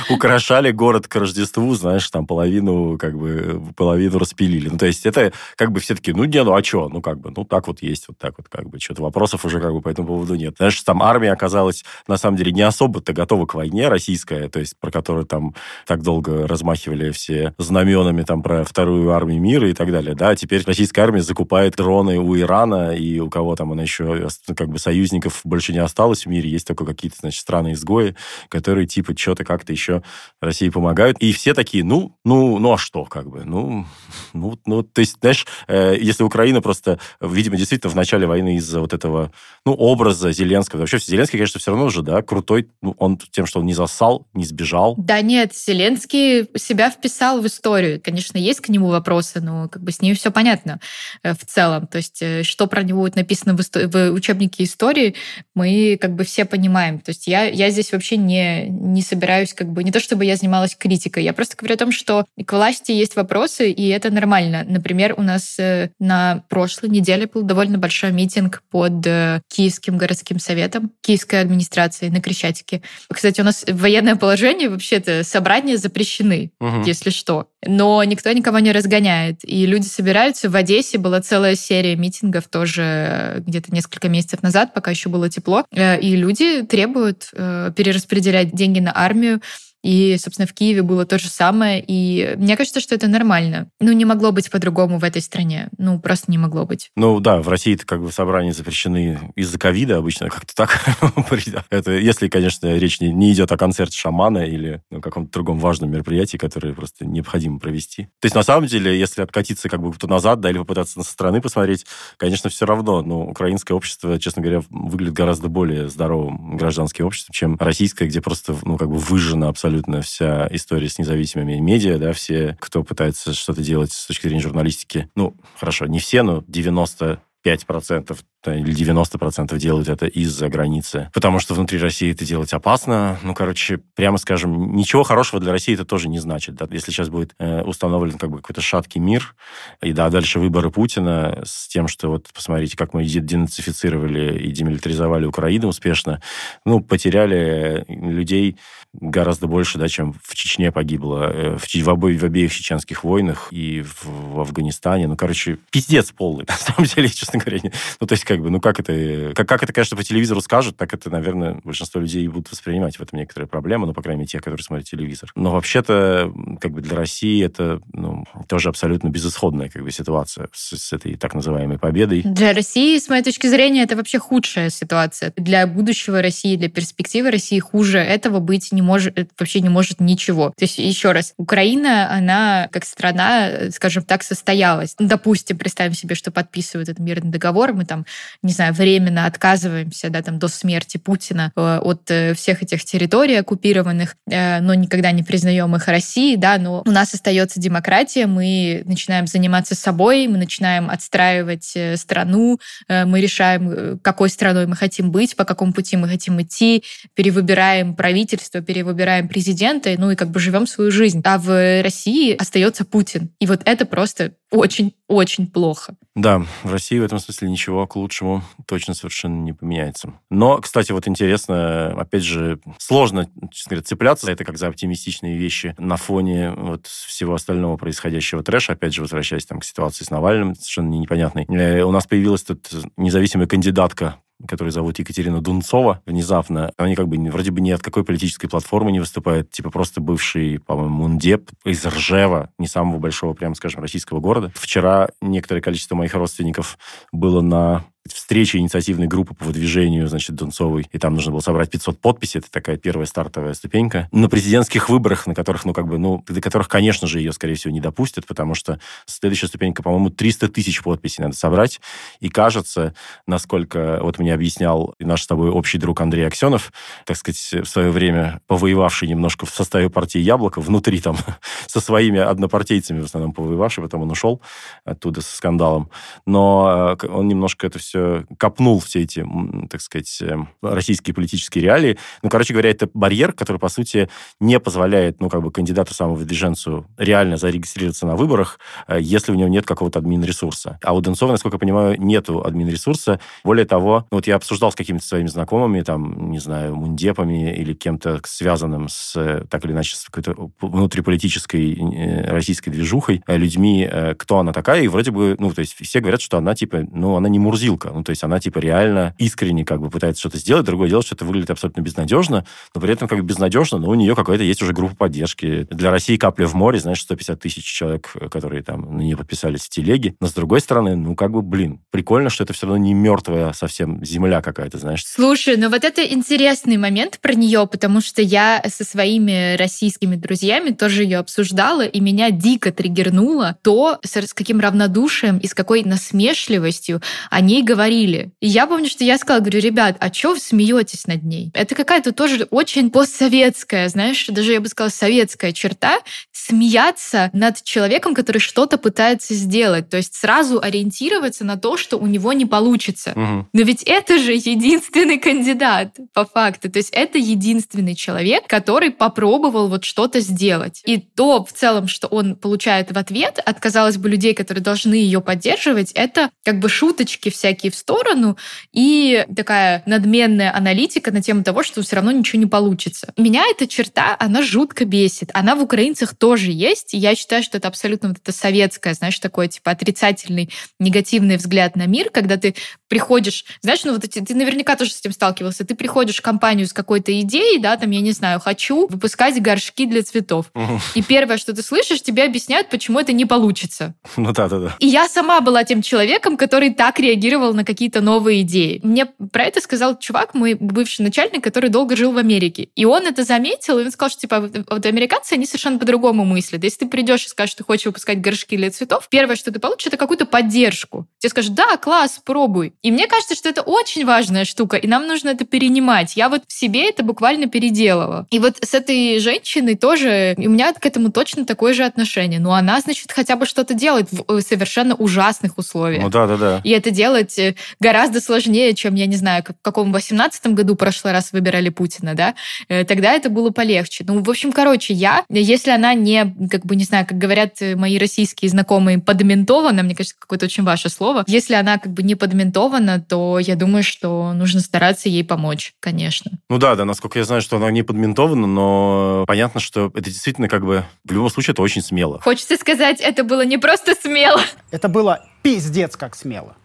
Украшали 0.09 0.71
город 0.71 1.07
к 1.07 1.15
Рождеству, 1.17 1.75
знаешь, 1.75 2.09
там 2.09 2.27
половину, 2.27 2.97
как 2.97 3.19
бы, 3.19 3.61
половину 3.77 4.19
распилили. 4.19 4.71
Ну, 4.71 4.79
то 4.79 4.87
есть, 4.87 5.05
это 5.05 5.35
как 5.66 5.66
как 5.67 5.73
бы 5.73 5.81
все 5.81 5.97
таки 5.97 6.13
ну, 6.13 6.23
не, 6.25 6.45
ну, 6.45 6.55
а 6.55 6.63
что? 6.63 6.89
Ну, 6.89 7.03
как 7.03 7.19
бы, 7.19 7.33
ну, 7.37 7.45
так 7.45 7.67
вот 7.67 7.83
есть, 7.83 8.07
вот 8.07 8.17
так 8.19 8.35
вот, 8.39 8.49
как 8.49 8.69
бы, 8.69 8.79
что-то 8.79 9.03
вопросов 9.03 9.45
уже 9.45 9.61
как 9.61 9.73
бы 9.73 9.81
по 9.81 9.89
этому 9.89 10.07
поводу 10.07 10.37
нет. 10.37 10.55
Знаешь, 10.59 10.81
там 10.83 11.03
армия 11.03 11.33
оказалась, 11.33 11.85
на 12.07 12.17
самом 12.17 12.37
деле, 12.37 12.53
не 12.53 12.63
особо-то 12.63 13.13
готова 13.13 13.47
к 13.47 13.55
войне 13.55 13.89
российская, 13.89 14.49
то 14.49 14.61
есть 14.61 14.79
про 14.79 14.93
которую 14.93 15.27
там 15.27 15.57
так 15.85 16.03
долго 16.03 16.47
размахивали 16.47 17.11
все 17.11 17.53
знаменами 17.59 18.23
там 18.23 18.45
про 18.45 18.63
вторую 18.63 19.11
армию 19.11 19.41
мира 19.41 19.69
и 19.69 19.73
так 19.73 19.91
далее, 19.91 20.15
да, 20.15 20.37
теперь 20.37 20.63
российская 20.65 21.03
армия 21.03 21.21
закупает 21.21 21.75
дроны 21.75 22.21
у 22.21 22.39
Ирана, 22.39 22.95
и 22.95 23.19
у 23.19 23.29
кого 23.29 23.57
там 23.57 23.73
она 23.73 23.83
еще, 23.83 24.29
как 24.57 24.69
бы, 24.69 24.79
союзников 24.79 25.41
больше 25.43 25.73
не 25.73 25.81
осталось 25.81 26.27
в 26.27 26.29
мире, 26.29 26.49
есть 26.49 26.69
только 26.69 26.85
какие-то, 26.85 27.17
значит, 27.19 27.41
страны-изгои, 27.41 28.15
которые, 28.49 28.87
типа, 28.87 29.19
что-то 29.19 29.43
как-то 29.43 29.73
еще 29.73 30.05
России 30.41 30.69
помогают, 30.69 31.19
и 31.19 31.33
все 31.33 31.55
такие, 31.55 31.83
ну, 31.83 32.17
ну, 32.25 32.61
ну, 32.61 32.75
а 32.75 32.79
что, 32.79 33.05
как 33.05 33.29
бы, 33.29 33.43
ну, 33.45 33.85
ну, 34.33 34.57
ну, 34.65 34.85
то 34.85 35.01
есть, 35.01 35.17
знаешь, 35.21 35.45
если 35.69 36.23
Украина 36.23 36.61
просто, 36.61 36.99
видимо, 37.21 37.57
действительно 37.57 37.91
в 37.91 37.97
начале 37.97 38.27
войны 38.27 38.57
из-за 38.57 38.81
вот 38.81 38.93
этого, 38.93 39.33
ну, 39.65 39.73
образа 39.73 40.33
Зеленского, 40.33 40.81
вообще 40.81 40.99
Зеленский, 40.99 41.39
конечно, 41.39 41.61
все 41.61 41.71
равно 41.71 41.87
уже, 41.87 42.03
да, 42.03 42.23
крутой, 42.23 42.69
ну, 42.83 42.95
он 42.99 43.19
тем, 43.19 43.47
что 43.47 43.61
он 43.61 43.67
не 43.67 43.75
засал, 43.75 44.27
не 44.35 44.45
сбежал. 44.45 44.95
Да 44.99 45.21
нет, 45.21 45.55
Зеленский 45.55 46.49
себя 46.59 46.91
вписал 46.91 47.41
в 47.41 47.47
историю. 47.47 48.01
Конечно, 48.03 48.39
есть 48.39 48.61
к 48.61 48.69
нему 48.69 48.89
вопросы, 48.89 49.41
но 49.41 49.69
как 49.69 49.83
бы 49.83 49.93
с 49.93 50.01
ним 50.01 50.15
все 50.15 50.31
понятно 50.31 50.81
э, 51.23 51.35
в 51.35 51.45
целом. 51.45 51.87
То 51.87 51.99
есть, 51.99 52.23
э, 52.23 52.43
что 52.43 52.67
про 52.67 52.83
него 52.83 53.09
написано 53.15 53.55
в, 53.55 53.61
исто- 53.61 53.87
в 53.87 54.13
учебнике 54.13 54.65
истории, 54.65 55.15
мы 55.55 55.99
как 56.01 56.15
бы 56.15 56.25
все 56.25 56.45
понимаем. 56.45 56.99
То 57.01 57.11
есть, 57.11 57.27
я, 57.27 57.45
я 57.45 57.71
здесь 57.71 57.93
вообще 57.93 58.17
не, 58.17 58.69
не 58.69 59.03
собираюсь 59.03 59.55
как 59.55 59.69
бы, 59.69 59.85
не 59.85 59.93
то 59.93 60.01
чтобы 60.01 60.25
я 60.25 60.37
занималась 60.37 60.77
критикой, 60.77 61.25
я 61.25 61.33
просто 61.33 61.57
говорю 61.57 61.75
о 61.75 61.79
том, 61.79 61.93
что 61.93 62.25
к 62.45 62.53
власти 62.53 62.93
есть 62.93 63.17
вопросы, 63.17 63.71
и 63.71 63.89
это 63.89 64.11
нормально. 64.11 64.65
Например, 64.67 65.15
у 65.17 65.23
нас 65.23 65.46
нас 65.47 65.59
э, 65.59 65.91
на 65.99 66.45
прошлой 66.49 66.91
неделе 66.91 67.27
был 67.27 67.43
довольно 67.43 67.79
большой 67.79 68.13
митинг 68.13 68.63
под 68.71 69.07
э, 69.07 69.41
Киевским 69.49 69.97
городским 69.97 70.39
советом, 70.39 70.93
Киевской 71.01 71.41
администрацией 71.41 72.11
на 72.11 72.21
Крещатике. 72.21 72.83
Кстати, 73.13 73.41
у 73.41 73.45
нас 73.45 73.65
военное 73.69 74.17
положение, 74.17 74.69
вообще-то 74.69 75.25
собрания 75.25 75.77
запрещены, 75.77 76.51
угу. 76.61 76.83
если 76.85 77.11
что. 77.11 77.49
Но 77.65 78.03
никто 78.05 78.31
никого 78.33 78.59
не 78.59 78.73
разгоняет. 78.73 79.41
И 79.45 79.67
люди 79.67 79.87
собираются. 79.87 80.51
В 80.51 80.57
Одессе 80.57 80.99
была 80.99 81.21
целая 81.21 81.57
серия 81.57 81.97
митингов 81.97 82.49
тоже 82.49 82.83
э, 82.83 83.41
где-то 83.41 83.73
несколько 83.73 84.09
месяцев 84.09 84.43
назад, 84.43 84.75
пока 84.75 84.91
еще 84.91 85.09
было 85.09 85.29
тепло. 85.29 85.65
И 85.73 86.17
люди 86.17 86.63
требуют 86.63 87.31
перераспределять 87.33 88.55
деньги 88.55 88.81
на 88.81 88.97
армию, 88.97 89.41
и, 89.87 90.19
собственно, 90.19 90.49
в 90.49 90.53
Киеве 90.53 90.83
было 90.83 91.07
то 91.07 91.17
же 91.17 91.29
самое. 91.29 91.83
И 91.87 92.35
мне 92.39 92.57
кажется, 92.57 92.81
что 92.81 92.97
это 92.97 93.07
нормально. 93.07 93.69
Ну, 93.79 93.93
не 93.93 94.05
могло 94.05 94.33
быть 94.33 94.51
по-другому 94.51 94.99
в 94.99 95.05
этой 95.05 95.23
стране. 95.23 95.69
Ну, 95.79 96.01
просто 96.01 96.29
не 96.29 96.39
могло 96.39 96.67
быть. 96.67 96.91
Ну, 96.97 97.21
да, 97.21 97.41
в 97.41 97.49
России 97.49 97.77
как 97.77 98.03
бы 98.03 98.11
собрания 98.11 98.53
запрещены 98.53 99.33
из-за 99.37 99.61
ковида 99.61 99.99
обычно, 99.99 100.29
как-то 100.29 100.57
так. 100.57 100.85
это, 101.71 101.93
если, 101.93 102.27
конечно, 102.27 102.77
речь 102.77 103.01
не, 103.01 103.13
не 103.13 103.33
идет 103.33 103.53
о 103.53 103.57
концерте 103.57 103.97
шамана 103.97 104.39
или 104.39 104.83
ну, 104.91 105.01
каком-то 105.01 105.31
другом 105.31 105.61
важном 105.61 105.93
мероприятии, 105.93 106.37
которое 106.37 106.75
просто 106.75 107.07
необходимо 107.07 107.61
провести. 107.61 108.07
То 108.19 108.27
есть, 108.27 108.35
на 108.35 108.43
самом 108.43 108.67
деле, 108.67 108.99
если 108.99 109.23
откатиться 109.23 109.69
как 109.69 109.81
бы 109.81 109.95
назад, 110.09 110.41
да, 110.41 110.51
или 110.51 110.59
попытаться 110.59 111.01
со 111.01 111.09
стороны 111.09 111.41
посмотреть, 111.41 111.87
конечно, 112.17 112.51
все 112.51 112.67
равно, 112.67 113.03
но 113.03 113.25
украинское 113.25 113.77
общество, 113.77 114.19
честно 114.19 114.43
говоря, 114.43 114.63
выглядит 114.69 115.15
гораздо 115.15 115.47
более 115.47 115.89
здоровым 115.89 116.57
гражданским 116.57 117.07
обществом, 117.07 117.33
чем 117.33 117.57
российское, 117.61 118.07
где 118.07 118.21
просто, 118.21 118.57
ну, 118.65 118.77
как 118.77 118.91
бы 118.91 118.99
выжжено 118.99 119.47
абсолютно 119.47 119.76
абсолютно 119.77 120.01
вся 120.01 120.49
история 120.53 120.89
с 120.89 120.99
независимыми 120.99 121.57
медиа, 121.57 121.99
да, 121.99 122.13
все, 122.13 122.57
кто 122.61 122.83
пытается 122.83 123.35
что-то 123.35 123.61
делать 123.63 123.93
с 123.93 124.07
точки 124.07 124.27
зрения 124.27 124.41
журналистики. 124.41 125.11
Ну, 125.15 125.37
хорошо, 125.59 125.87
не 125.87 125.99
все, 125.99 126.23
но 126.23 126.43
90 126.49 127.21
5% 127.47 128.19
или 128.47 128.75
90% 128.75 129.57
делают 129.59 129.89
это 129.89 130.07
из-за 130.07 130.49
границы, 130.49 131.11
потому 131.13 131.39
что 131.39 131.55
внутри 131.55 131.79
России 131.79 132.13
это 132.13 132.25
делать 132.25 132.53
опасно. 132.53 133.19
Ну, 133.23 133.35
короче, 133.35 133.79
прямо 133.95 134.19
скажем, 134.19 134.75
ничего 134.77 135.03
хорошего 135.03 135.41
для 135.41 135.53
России 135.53 135.75
это 135.75 135.85
тоже 135.85 136.09
не 136.09 136.19
значит. 136.19 136.55
Да? 136.55 136.67
Если 136.71 136.91
сейчас 136.91 137.09
будет 137.09 137.35
э, 137.39 137.63
установлен 137.63 138.19
как 138.19 138.31
бы 138.31 138.39
какой-то 138.39 138.61
шаткий 138.61 139.01
мир, 139.01 139.35
и 139.83 139.93
да, 139.93 140.11
дальше 140.11 140.39
выборы 140.39 140.71
Путина 140.71 141.43
с 141.45 141.69
тем, 141.69 141.89
что 141.89 142.09
вот 142.09 142.29
посмотрите, 142.33 142.77
как 142.77 142.95
мы 142.95 143.05
денацифицировали 143.05 144.39
и 144.39 144.51
демилитаризовали 144.51 145.27
Украину 145.27 145.69
успешно, 145.69 146.21
ну, 146.65 146.81
потеряли 146.81 147.85
людей 147.89 148.59
гораздо 149.01 149.47
больше, 149.47 149.79
да, 149.79 149.89
чем 149.89 150.15
в 150.23 150.35
Чечне 150.35 150.73
погибло, 150.73 151.31
э, 151.33 151.59
в, 151.59 151.67
в, 151.67 151.91
обоих, 151.91 152.21
в 152.21 152.25
обеих 152.25 152.53
чеченских 152.53 153.05
войнах 153.05 153.49
и 153.51 153.83
в, 153.83 154.05
в 154.07 154.41
Афганистане. 154.41 155.07
Ну, 155.07 155.17
короче, 155.17 155.59
пиздец 155.71 156.13
полный, 156.13 156.45
на 156.49 156.55
самом 156.55 156.89
деле, 156.89 157.09
честно 157.09 157.39
говоря. 157.39 157.61
Ну, 158.01 158.07
то 158.07 158.13
есть, 158.13 158.25
как 158.25 158.41
бы, 158.41 158.51
ну, 158.51 158.61
как 158.61 158.81
это... 158.81 159.33
Как, 159.35 159.49
как 159.49 159.63
это, 159.63 159.73
конечно, 159.73 159.97
по 159.97 160.03
телевизору 160.05 160.41
скажут, 160.41 160.77
так 160.77 160.95
это, 160.95 161.11
наверное, 161.11 161.61
большинство 161.65 162.01
людей 162.01 162.25
и 162.25 162.29
будут 162.29 162.51
воспринимать 162.51 162.97
в 162.97 163.03
этом 163.03 163.19
некоторые 163.19 163.49
проблемы, 163.49 163.87
ну, 163.87 163.93
по 163.93 164.03
крайней 164.03 164.21
мере, 164.21 164.29
те, 164.29 164.39
которые 164.39 164.63
смотрят 164.63 164.89
телевизор. 164.89 165.31
Но 165.35 165.51
вообще-то, 165.53 166.33
как 166.61 166.73
бы, 166.73 166.81
для 166.81 166.97
России 166.97 167.45
это, 167.45 167.81
ну, 167.93 168.16
тоже 168.49 168.69
абсолютно 168.69 169.09
безысходная, 169.09 169.69
как 169.69 169.83
бы, 169.83 169.91
ситуация 169.91 170.49
с, 170.53 170.77
с 170.77 170.93
этой 170.93 171.17
так 171.17 171.35
называемой 171.35 171.79
победой. 171.79 172.23
Для 172.23 172.53
России, 172.53 172.99
с 172.99 173.09
моей 173.09 173.23
точки 173.23 173.47
зрения, 173.47 173.83
это 173.83 173.97
вообще 173.97 174.19
худшая 174.19 174.71
ситуация. 174.71 175.33
Для 175.37 175.67
будущего 175.67 176.23
России, 176.23 176.57
для 176.57 176.69
перспективы 176.69 177.31
России 177.31 177.59
хуже 177.59 177.99
этого 177.99 178.41
быть 178.41 178.73
не 178.73 178.83
может, 178.83 179.17
вообще 179.39 179.61
не 179.61 179.69
может 179.69 180.01
ничего. 180.01 180.53
То 180.57 180.65
есть, 180.65 180.79
еще 180.79 181.13
раз, 181.13 181.35
Украина, 181.37 182.13
она 182.13 182.69
как 182.71 182.85
страна, 182.85 183.71
скажем 183.71 184.05
так, 184.05 184.23
состоялась. 184.23 184.95
Допустим, 184.99 185.59
представим 185.59 185.95
себе, 185.95 186.15
что 186.15 186.31
подписывают 186.31 186.89
этот 186.89 187.01
мирный 187.01 187.31
договор, 187.31 187.73
мы 187.73 187.85
там, 187.85 188.07
не 188.43 188.53
знаю, 188.53 188.73
временно 188.73 189.27
отказываемся, 189.27 190.11
да, 190.11 190.23
там, 190.23 190.39
до 190.39 190.49
смерти 190.49 190.97
Путина 190.97 191.53
э, 191.57 191.79
от 191.83 192.11
э, 192.11 192.35
всех 192.35 192.63
этих 192.63 192.85
территорий 192.85 193.37
оккупированных, 193.37 194.17
э, 194.29 194.61
но 194.61 194.75
никогда 194.75 195.13
не 195.13 195.23
признаем 195.23 195.75
их 195.77 195.89
России, 195.89 196.37
да, 196.37 196.59
но 196.59 196.83
у 196.87 196.91
нас 196.91 197.15
остается 197.15 197.61
демократия, 197.61 198.16
мы 198.25 198.83
начинаем 198.87 199.27
заниматься 199.27 199.75
собой, 199.75 200.27
мы 200.29 200.39
начинаем 200.39 200.89
отстраивать 200.89 201.77
страну, 201.97 202.59
мы 202.89 203.21
решаем, 203.21 203.99
какой 204.03 204.31
страной 204.31 204.67
мы 204.67 204.77
хотим 204.77 205.11
быть, 205.11 205.37
по 205.37 205.45
какому 205.45 205.75
пути 205.75 205.97
мы 205.97 206.09
хотим 206.09 206.41
идти, 206.41 206.83
перевыбираем 207.15 207.95
правительство, 207.95 208.63
перевыбираем 208.63 209.29
президента, 209.29 209.95
ну 209.99 210.11
и 210.11 210.17
как 210.17 210.31
бы 210.31 210.41
живем 210.41 210.67
свою 210.67 210.91
жизнь. 210.91 211.21
А 211.25 211.39
в 211.39 211.83
России 211.83 212.35
остается 212.35 212.85
Путин. 212.85 213.31
И 213.41 213.47
вот 213.47 213.61
это 213.65 213.85
просто 213.85 214.33
очень-очень 214.51 215.47
плохо. 215.49 215.97
Да, 216.15 216.45
в 216.63 216.73
России 216.73 216.99
в 216.99 217.05
этом 217.05 217.19
смысле 217.19 217.51
ничего 217.51 217.87
к 217.87 217.97
лучшему 217.97 218.43
точно 218.67 218.95
совершенно 218.95 219.43
не 219.43 219.53
поменяется. 219.53 220.15
Но, 220.31 220.59
кстати, 220.59 220.93
вот 220.93 221.09
интересно, 221.09 221.93
опять 222.01 222.23
же, 222.23 222.61
сложно, 222.79 223.29
честно 223.51 223.71
говоря, 223.71 223.83
цепляться 223.85 224.31
это 224.31 224.45
как 224.45 224.57
за 224.57 224.69
оптимистичные 224.69 225.37
вещи 225.37 225.75
на 225.79 225.97
фоне 225.97 226.53
вот 226.53 226.87
всего 226.87 227.35
остального 227.35 227.77
происходящего 227.77 228.43
трэша. 228.43 228.73
Опять 228.73 228.95
же, 228.95 229.03
возвращаясь 229.03 229.47
там 229.47 229.61
к 229.61 229.65
ситуации 229.65 230.05
с 230.05 230.11
Навальным, 230.11 230.55
совершенно 230.55 230.89
непонятной. 230.95 231.45
Э, 231.49 231.83
у 231.83 231.91
нас 231.91 232.07
появилась 232.07 232.43
тут 232.43 232.69
независимая 232.97 233.47
кандидатка 233.47 234.17
которую 234.47 234.73
зовут 234.73 234.99
Екатерина 234.99 235.41
Дунцова, 235.41 236.03
внезапно. 236.07 236.73
Они 236.77 236.95
как 236.95 237.09
бы 237.09 237.17
вроде 237.31 237.51
бы 237.51 237.61
ни 237.61 237.71
от 237.71 237.83
какой 237.83 238.05
политической 238.05 238.49
платформы 238.49 238.93
не 238.93 239.01
выступают, 239.01 239.51
типа 239.51 239.71
просто 239.71 240.01
бывший, 240.01 240.61
по-моему, 240.61 240.95
мундеп 240.95 241.51
из 241.65 241.85
Ржева, 241.85 242.51
не 242.59 242.67
самого 242.67 242.99
большого, 242.99 243.35
прямо 243.35 243.55
скажем, 243.55 243.81
российского 243.81 244.21
города. 244.21 244.53
Вчера 244.55 245.09
некоторое 245.21 245.61
количество 245.61 245.95
моих 245.95 246.15
родственников 246.15 246.79
было 247.13 247.41
на 247.41 247.85
встреча 248.13 248.59
инициативной 248.59 249.07
группы 249.07 249.35
по 249.35 249.45
выдвижению, 249.45 250.09
значит, 250.09 250.37
Дунцовой, 250.37 250.87
и 250.93 250.99
там 250.99 251.15
нужно 251.15 251.33
было 251.33 251.41
собрать 251.41 251.71
500 251.71 252.01
подписей, 252.01 252.41
это 252.41 252.51
такая 252.51 252.77
первая 252.77 253.07
стартовая 253.07 253.55
ступенька. 253.55 254.09
На 254.13 254.29
президентских 254.29 254.89
выборах, 254.89 255.27
на 255.27 255.35
которых, 255.35 255.65
ну, 255.65 255.73
как 255.73 255.87
бы, 255.87 255.99
ну, 255.99 256.25
до 256.29 256.41
которых, 256.41 256.69
конечно 256.69 257.07
же, 257.07 257.19
ее, 257.19 257.33
скорее 257.33 257.55
всего, 257.55 257.73
не 257.73 257.81
допустят, 257.81 258.27
потому 258.27 258.55
что 258.55 258.81
следующая 259.07 259.49
ступенька, 259.49 259.83
по-моему, 259.83 260.11
300 260.11 260.49
тысяч 260.49 260.83
подписей 260.83 261.25
надо 261.25 261.37
собрать, 261.37 261.81
и 262.21 262.29
кажется, 262.29 262.95
насколько, 263.27 263.99
вот 264.03 264.19
мне 264.19 264.35
объяснял 264.35 264.95
наш 264.99 265.23
с 265.23 265.27
тобой 265.27 265.51
общий 265.51 265.79
друг 265.79 266.01
Андрей 266.01 266.27
Аксенов, 266.27 266.73
так 267.05 267.17
сказать, 267.17 267.65
в 267.65 267.69
свое 267.69 267.91
время 267.91 268.41
повоевавший 268.47 269.09
немножко 269.09 269.47
в 269.47 269.51
составе 269.51 269.91
партии 269.91 270.19
«Яблоко», 270.19 270.61
внутри 270.61 271.01
там, 271.01 271.17
со 271.67 271.81
своими 271.81 272.21
однопартийцами, 272.21 273.01
в 273.01 273.05
основном 273.05 273.33
повоевавший, 273.33 273.83
потом 273.83 274.03
он 274.03 274.11
ушел 274.11 274.41
оттуда 274.85 275.21
со 275.21 275.37
скандалом, 275.37 275.91
но 276.27 276.97
э, 277.01 277.07
он 277.07 277.29
немножко 277.29 277.67
это 277.67 277.79
все 277.79 277.96
копнул 278.39 278.81
все 278.81 279.03
эти, 279.03 279.27
так 279.71 279.81
сказать, 279.81 280.19
э, 280.21 280.37
российские 280.63 281.15
политические 281.15 281.65
реалии. 281.65 281.99
Ну, 282.23 282.29
короче 282.29 282.53
говоря, 282.53 282.71
это 282.71 282.89
барьер, 282.95 283.33
который, 283.33 283.59
по 283.59 283.69
сути, 283.69 284.09
не 284.41 284.59
позволяет, 284.61 285.21
ну, 285.21 285.29
как 285.29 285.43
бы 285.43 285.51
кандидату 285.51 285.95
самовыдвиженцу 285.95 286.87
реально 286.97 287.37
зарегистрироваться 287.37 288.07
на 288.07 288.17
выборах, 288.17 288.59
э, 288.89 288.99
если 289.01 289.33
у 289.33 289.35
него 289.35 289.49
нет 289.49 289.67
какого-то 289.67 289.99
админ-ресурса. 289.99 290.79
А 290.83 290.95
у 290.95 291.01
Донцова, 291.01 291.33
насколько 291.33 291.57
я 291.57 291.59
понимаю, 291.59 292.01
нету 292.01 292.43
админ-ресурса. 292.45 293.21
Более 293.45 293.67
того, 293.67 294.07
ну, 294.11 294.19
вот 294.19 294.27
я 294.27 294.37
обсуждал 294.37 294.73
с 294.73 294.75
какими-то 294.75 295.05
своими 295.05 295.29
знакомыми, 295.29 295.83
там, 295.83 296.31
не 296.31 296.39
знаю, 296.39 296.75
мундепами 296.77 297.55
или 297.55 297.75
кем-то 297.75 298.21
связанным 298.25 298.89
с, 298.89 299.45
так 299.51 299.65
или 299.65 299.73
иначе, 299.73 299.97
с 299.97 300.05
какой-то 300.05 300.51
внутриполитической 300.61 301.75
э, 301.75 302.31
российской 302.31 302.71
движухой, 302.71 303.23
людьми, 303.27 303.89
кто 304.19 304.39
она 304.39 304.53
такая, 304.53 304.83
и 304.83 304.89
вроде 304.89 305.11
бы, 305.11 305.37
ну, 305.39 305.53
то 305.53 305.61
есть 305.61 305.75
все 305.75 306.01
говорят, 306.01 306.21
что 306.21 306.39
она, 306.39 306.55
типа, 306.55 306.85
ну, 306.93 307.17
она 307.17 307.29
не 307.29 307.39
мурзилка, 307.39 307.86
штука. 307.87 307.97
Ну, 307.97 308.05
то 308.05 308.11
есть 308.11 308.23
она, 308.25 308.41
типа, 308.41 308.59
реально 308.59 309.15
искренне 309.19 309.65
как 309.65 309.81
бы 309.81 309.91
пытается 309.91 310.21
что-то 310.21 310.39
сделать. 310.39 310.65
Другое 310.65 310.89
дело, 310.89 311.03
что 311.03 311.15
это 311.15 311.25
выглядит 311.25 311.51
абсолютно 311.51 311.81
безнадежно, 311.81 312.45
но 312.75 312.81
при 312.81 312.93
этом 312.93 313.09
как 313.09 313.19
бы 313.19 313.25
безнадежно, 313.25 313.79
но 313.79 313.89
у 313.89 313.95
нее 313.95 314.15
какая-то 314.15 314.43
есть 314.43 314.63
уже 314.63 314.73
группа 314.73 314.97
поддержки. 314.97 315.67
Для 315.71 315.91
России 315.91 316.17
капля 316.17 316.47
в 316.47 316.55
море, 316.55 316.79
знаешь, 316.79 317.01
150 317.03 317.41
тысяч 317.41 317.65
человек, 317.65 318.13
которые 318.31 318.63
там 318.63 318.97
на 318.97 319.01
нее 319.01 319.17
подписались 319.17 319.63
в 319.63 319.69
телеге. 319.69 320.15
Но 320.21 320.27
с 320.27 320.33
другой 320.33 320.61
стороны, 320.61 320.97
ну, 320.97 321.15
как 321.15 321.31
бы, 321.31 321.43
блин, 321.43 321.81
прикольно, 321.91 322.31
что 322.31 322.45
это 322.45 322.53
все 322.53 322.67
равно 322.67 322.83
не 322.83 322.95
мертвая 322.95 323.53
совсем 323.53 324.05
земля 324.05 324.43
какая-то, 324.43 324.79
знаешь. 324.79 325.05
Слушай, 325.07 325.57
ну 325.57 325.71
вот 325.71 325.85
это 325.85 326.05
интересный 326.05 326.77
момент 326.77 327.19
про 327.21 327.35
нее, 327.35 327.67
потому 327.67 328.01
что 328.01 328.23
я 328.23 328.63
со 328.69 328.85
своими 328.85 329.57
российскими 329.57 330.17
друзьями 330.17 330.71
тоже 330.71 331.05
ее 331.05 331.19
обсуждала, 331.19 331.87
и 331.87 332.01
меня 332.01 332.31
дико 332.31 332.73
триггернуло 332.73 333.57
то, 333.63 333.99
с 334.03 334.35
каким 334.35 334.61
равнодушием 334.61 335.39
и 335.39 335.47
с 335.47 335.55
какой 335.55 335.85
насмешливостью 335.85 337.01
они 337.31 337.63
говорят 337.63 337.76
говорили. 337.77 338.31
И 338.41 338.49
я 338.49 338.67
помню, 338.67 338.89
что 338.89 339.05
я 339.05 339.19
сказала, 339.19 339.41
говорю, 339.41 339.61
ребят, 339.61 339.97
а 340.01 340.13
что 340.13 340.31
вы 340.31 340.39
смеетесь 340.39 341.07
над 341.07 341.23
ней? 341.23 341.51
Это 341.53 341.75
какая-то 341.75 342.13
тоже 342.13 342.49
очень 342.51 342.91
постсоветская, 342.91 343.89
знаешь, 343.89 344.27
даже 344.29 344.53
я 344.53 344.61
бы 344.61 344.69
сказала, 344.69 344.91
советская 344.91 345.53
черта, 345.53 345.99
смеяться 346.33 347.31
над 347.33 347.63
человеком, 347.63 348.15
который 348.15 348.39
что-то 348.39 348.79
пытается 348.79 349.35
сделать. 349.35 349.91
То 349.91 349.99
есть 349.99 350.15
сразу 350.15 350.61
ориентироваться 350.61 351.45
на 351.45 351.57
то, 351.57 351.77
что 351.77 351.99
у 351.99 352.07
него 352.07 352.33
не 352.33 352.47
получится. 352.47 353.13
Угу. 353.15 353.49
Но 353.53 353.63
ведь 353.63 353.83
это 353.83 354.19
же 354.19 354.33
единственный 354.33 355.19
кандидат, 355.19 355.97
по 356.15 356.25
факту. 356.25 356.71
То 356.71 356.79
есть 356.79 356.91
это 356.93 357.19
единственный 357.19 357.95
человек, 357.95 358.47
который 358.47 358.91
попробовал 358.91 359.69
вот 359.69 359.85
что-то 359.85 360.21
сделать. 360.21 360.83
И 360.87 360.99
то 360.99 361.45
в 361.45 361.53
целом, 361.53 361.89
что 361.89 362.07
он 362.07 362.37
получает 362.37 362.93
в 362.93 362.97
ответ 362.97 363.39
от, 363.45 363.61
казалось 363.61 363.99
бы, 363.99 364.09
людей, 364.09 364.33
которые 364.33 364.63
должны 364.63 364.95
ее 364.95 365.21
поддерживать, 365.21 365.93
это 365.93 366.31
как 366.45 366.59
бы 366.59 366.69
шуточки 366.69 367.29
всякие 367.29 367.56
в 367.65 367.75
сторону 367.75 368.37
и 368.73 369.27
такая 369.35 369.83
надменная 369.87 370.55
аналитика 370.55 371.11
на 371.11 371.23
тему 371.23 371.43
того, 371.43 371.63
что 371.63 371.83
все 371.83 371.97
равно 371.97 372.13
ничего 372.13 372.41
не 372.41 372.47
получится. 372.47 373.13
Меня 373.17 373.45
эта 373.51 373.67
черта, 373.67 374.17
она 374.19 374.43
жутко 374.43 374.85
бесит. 374.85 375.31
Она 375.35 375.55
в 375.57 375.63
украинцах 375.63 376.15
тоже 376.15 376.51
есть, 376.53 376.95
и 376.95 376.99
я 376.99 377.15
считаю, 377.15 377.43
что 377.43 377.59
это 377.59 377.69
абсолютно 377.69 378.09
вот 378.09 378.19
это 378.19 378.33
советское, 378.33 378.95
знаешь, 378.95 379.19
такой 379.19 379.49
типа 379.49 379.73
отрицательный, 379.73 380.51
негативный 380.79 381.37
взгляд 381.37 381.77
на 381.77 381.87
мир, 381.87 382.11
когда 382.11 382.37
ты 382.37 382.55
приходишь, 382.89 383.45
знаешь, 383.63 383.85
ну 383.85 383.93
вот 383.93 384.05
эти, 384.05 384.21
ты 384.21 384.35
наверняка 384.35 384.77
тоже 384.77 384.93
с 384.93 385.01
этим 385.01 385.13
сталкивался, 385.13 385.65
ты 385.65 385.75
приходишь 385.75 386.17
в 386.17 386.23
компанию 386.23 386.67
с 386.67 386.73
какой-то 386.73 387.19
идеей, 387.21 387.59
да, 387.59 387.77
там, 387.77 387.91
я 387.91 388.01
не 388.01 388.13
знаю, 388.13 388.41
хочу 388.41 388.87
выпускать 388.87 389.41
горшки 389.41 389.87
для 389.87 390.03
цветов. 390.03 390.47
Угу. 390.55 390.81
И 390.95 391.03
первое, 391.03 391.37
что 391.39 391.53
ты 391.53 391.63
слышишь, 391.63 392.03
тебе 392.03 392.25
объясняют, 392.25 392.69
почему 392.69 393.01
это 393.01 393.13
не 393.13 393.25
получится. 393.25 393.95
Ну 394.17 394.33
да, 394.33 394.49
да, 394.49 394.59
да. 394.59 394.77
И 394.79 394.87
я 394.87 395.09
сама 395.09 395.41
была 395.41 395.65
тем 395.65 395.83
человеком, 395.83 396.37
который 396.37 396.73
так 396.73 396.99
реагировал 396.99 397.46
на 397.53 397.65
какие-то 397.65 398.01
новые 398.01 398.43
идеи. 398.43 398.81
Мне 398.83 399.07
про 399.07 399.45
это 399.45 399.61
сказал 399.61 399.99
чувак, 399.99 400.35
мой 400.35 400.55
бывший 400.55 401.03
начальник, 401.03 401.43
который 401.43 401.71
долго 401.71 401.97
жил 401.97 402.13
в 402.13 402.19
Америке. 402.19 402.69
И 402.75 402.85
он 402.85 403.07
это 403.07 403.25
заметил, 403.25 403.79
и 403.79 403.85
он 403.85 403.91
сказал, 403.91 404.11
что 404.11 404.21
типа 404.21 404.51
вот 404.69 404.87
американцы, 404.87 405.35
они 405.35 405.47
совершенно 405.47 405.79
по-другому 405.79 406.25
мыслят. 406.25 406.65
Если 406.65 406.81
ты 406.81 406.87
придешь 406.87 407.27
и 407.27 407.29
скажешь, 407.29 407.53
что 407.53 407.59
ты 407.59 407.65
хочешь 407.65 407.87
выпускать 407.87 408.21
горшки 408.21 408.57
для 408.57 408.71
цветов, 408.71 409.09
первое, 409.11 409.37
что 409.37 409.53
ты 409.53 409.59
получишь, 409.59 409.89
это 409.89 409.97
какую-то 409.97 410.27
поддержку. 410.27 411.07
Тебе 411.19 411.31
скажут, 411.31 411.55
да, 411.55 411.77
класс, 411.77 412.21
пробуй. 412.25 412.75
И 412.83 412.91
мне 412.91 413.07
кажется, 413.07 413.35
что 413.35 413.49
это 413.49 413.63
очень 413.63 414.05
важная 414.05 414.45
штука, 414.45 414.77
и 414.77 414.87
нам 414.87 415.07
нужно 415.07 415.31
это 415.31 415.45
перенимать. 415.45 416.17
Я 416.17 416.29
вот 416.29 416.43
в 416.47 416.53
себе 416.53 416.89
это 416.89 417.03
буквально 417.03 417.47
переделала. 417.47 418.27
И 418.31 418.39
вот 418.39 418.57
с 418.63 418.75
этой 418.75 419.19
женщиной 419.19 419.77
тоже, 419.77 420.35
у 420.37 420.51
меня 420.51 420.73
к 420.73 420.85
этому 420.85 421.11
точно 421.11 421.45
такое 421.45 421.75
же 421.75 421.85
отношение. 421.85 422.41
Но 422.41 422.55
она, 422.55 422.81
значит, 422.81 423.13
хотя 423.13 423.37
бы 423.37 423.47
что-то 423.47 423.75
делает 423.75 424.09
в 424.11 424.25
э, 424.29 424.41
совершенно 424.41 424.95
ужасных 424.95 425.59
условиях. 425.59 426.03
Ну 426.03 426.11
да, 426.11 426.27
да, 426.27 426.37
да. 426.37 426.61
И 426.65 426.71
это 426.71 426.91
делать 426.91 427.36
выбрать 427.37 427.39
э, 427.39 427.55
гораздо 427.81 428.21
сложнее, 428.21 428.75
чем, 428.75 428.95
я 428.95 429.07
не 429.07 429.17
знаю, 429.17 429.45
в 429.47 429.63
каком 429.63 429.93
18 429.93 430.47
году 430.49 430.77
прошлый 430.77 431.13
раз 431.13 431.33
выбирали 431.33 431.69
Путина, 431.69 432.15
да, 432.15 432.35
э, 432.69 432.85
тогда 432.85 433.13
это 433.13 433.31
было 433.31 433.51
полегче. 433.51 434.05
Ну, 434.07 434.23
в 434.23 434.31
общем, 434.31 434.53
короче, 434.53 434.95
я, 434.95 435.25
если 435.29 435.71
она 435.71 435.95
не, 435.95 436.35
как 436.51 436.65
бы, 436.65 436.77
не 436.77 436.85
знаю, 436.85 437.07
как 437.07 437.19
говорят 437.19 437.57
мои 437.77 437.99
российские 437.99 438.51
знакомые, 438.51 438.99
подментована, 438.99 439.83
мне 439.83 439.95
кажется, 439.95 440.17
какое-то 440.19 440.47
очень 440.47 440.65
ваше 440.65 440.89
слово, 440.89 441.25
если 441.27 441.55
она 441.55 441.79
как 441.79 441.93
бы 441.93 442.03
не 442.03 442.15
подментована, 442.15 443.01
то 443.01 443.39
я 443.39 443.57
думаю, 443.57 443.83
что 443.83 444.33
нужно 444.33 444.61
стараться 444.61 445.09
ей 445.09 445.25
помочь, 445.25 445.73
конечно. 445.81 446.33
Ну 446.51 446.59
да, 446.59 446.75
да, 446.75 446.85
насколько 446.85 447.19
я 447.19 447.25
знаю, 447.25 447.43
что 447.43 447.57
она 447.57 447.71
не 447.71 447.83
подментована, 447.83 448.47
но 448.47 449.25
понятно, 449.27 449.61
что 449.61 449.91
это 449.95 450.11
действительно 450.11 450.49
как 450.49 450.65
бы 450.65 450.85
в 451.05 451.13
любом 451.13 451.31
случае 451.31 451.53
это 451.53 451.63
очень 451.63 451.83
смело. 451.83 452.21
Хочется 452.21 452.57
сказать, 452.57 453.01
это 453.01 453.25
было 453.25 453.45
не 453.45 453.59
просто 453.59 453.95
смело. 453.95 454.41
Это 454.71 454.89
было 454.89 455.21
пиздец 455.43 455.97
как 455.97 456.17
смело. 456.17 456.57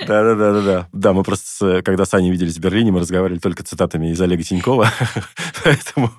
Да-да-да. 0.00 0.88
да. 0.92 1.12
Мы 1.12 1.22
просто, 1.22 1.82
когда 1.82 2.04
с 2.04 2.14
Аней 2.14 2.30
виделись 2.30 2.56
в 2.56 2.60
Берлине, 2.60 2.92
мы 2.92 3.00
разговаривали 3.00 3.38
только 3.38 3.62
цитатами 3.62 4.10
из 4.10 4.20
Олега 4.20 4.42
Тинькова, 4.42 4.90
поэтому 5.64 6.10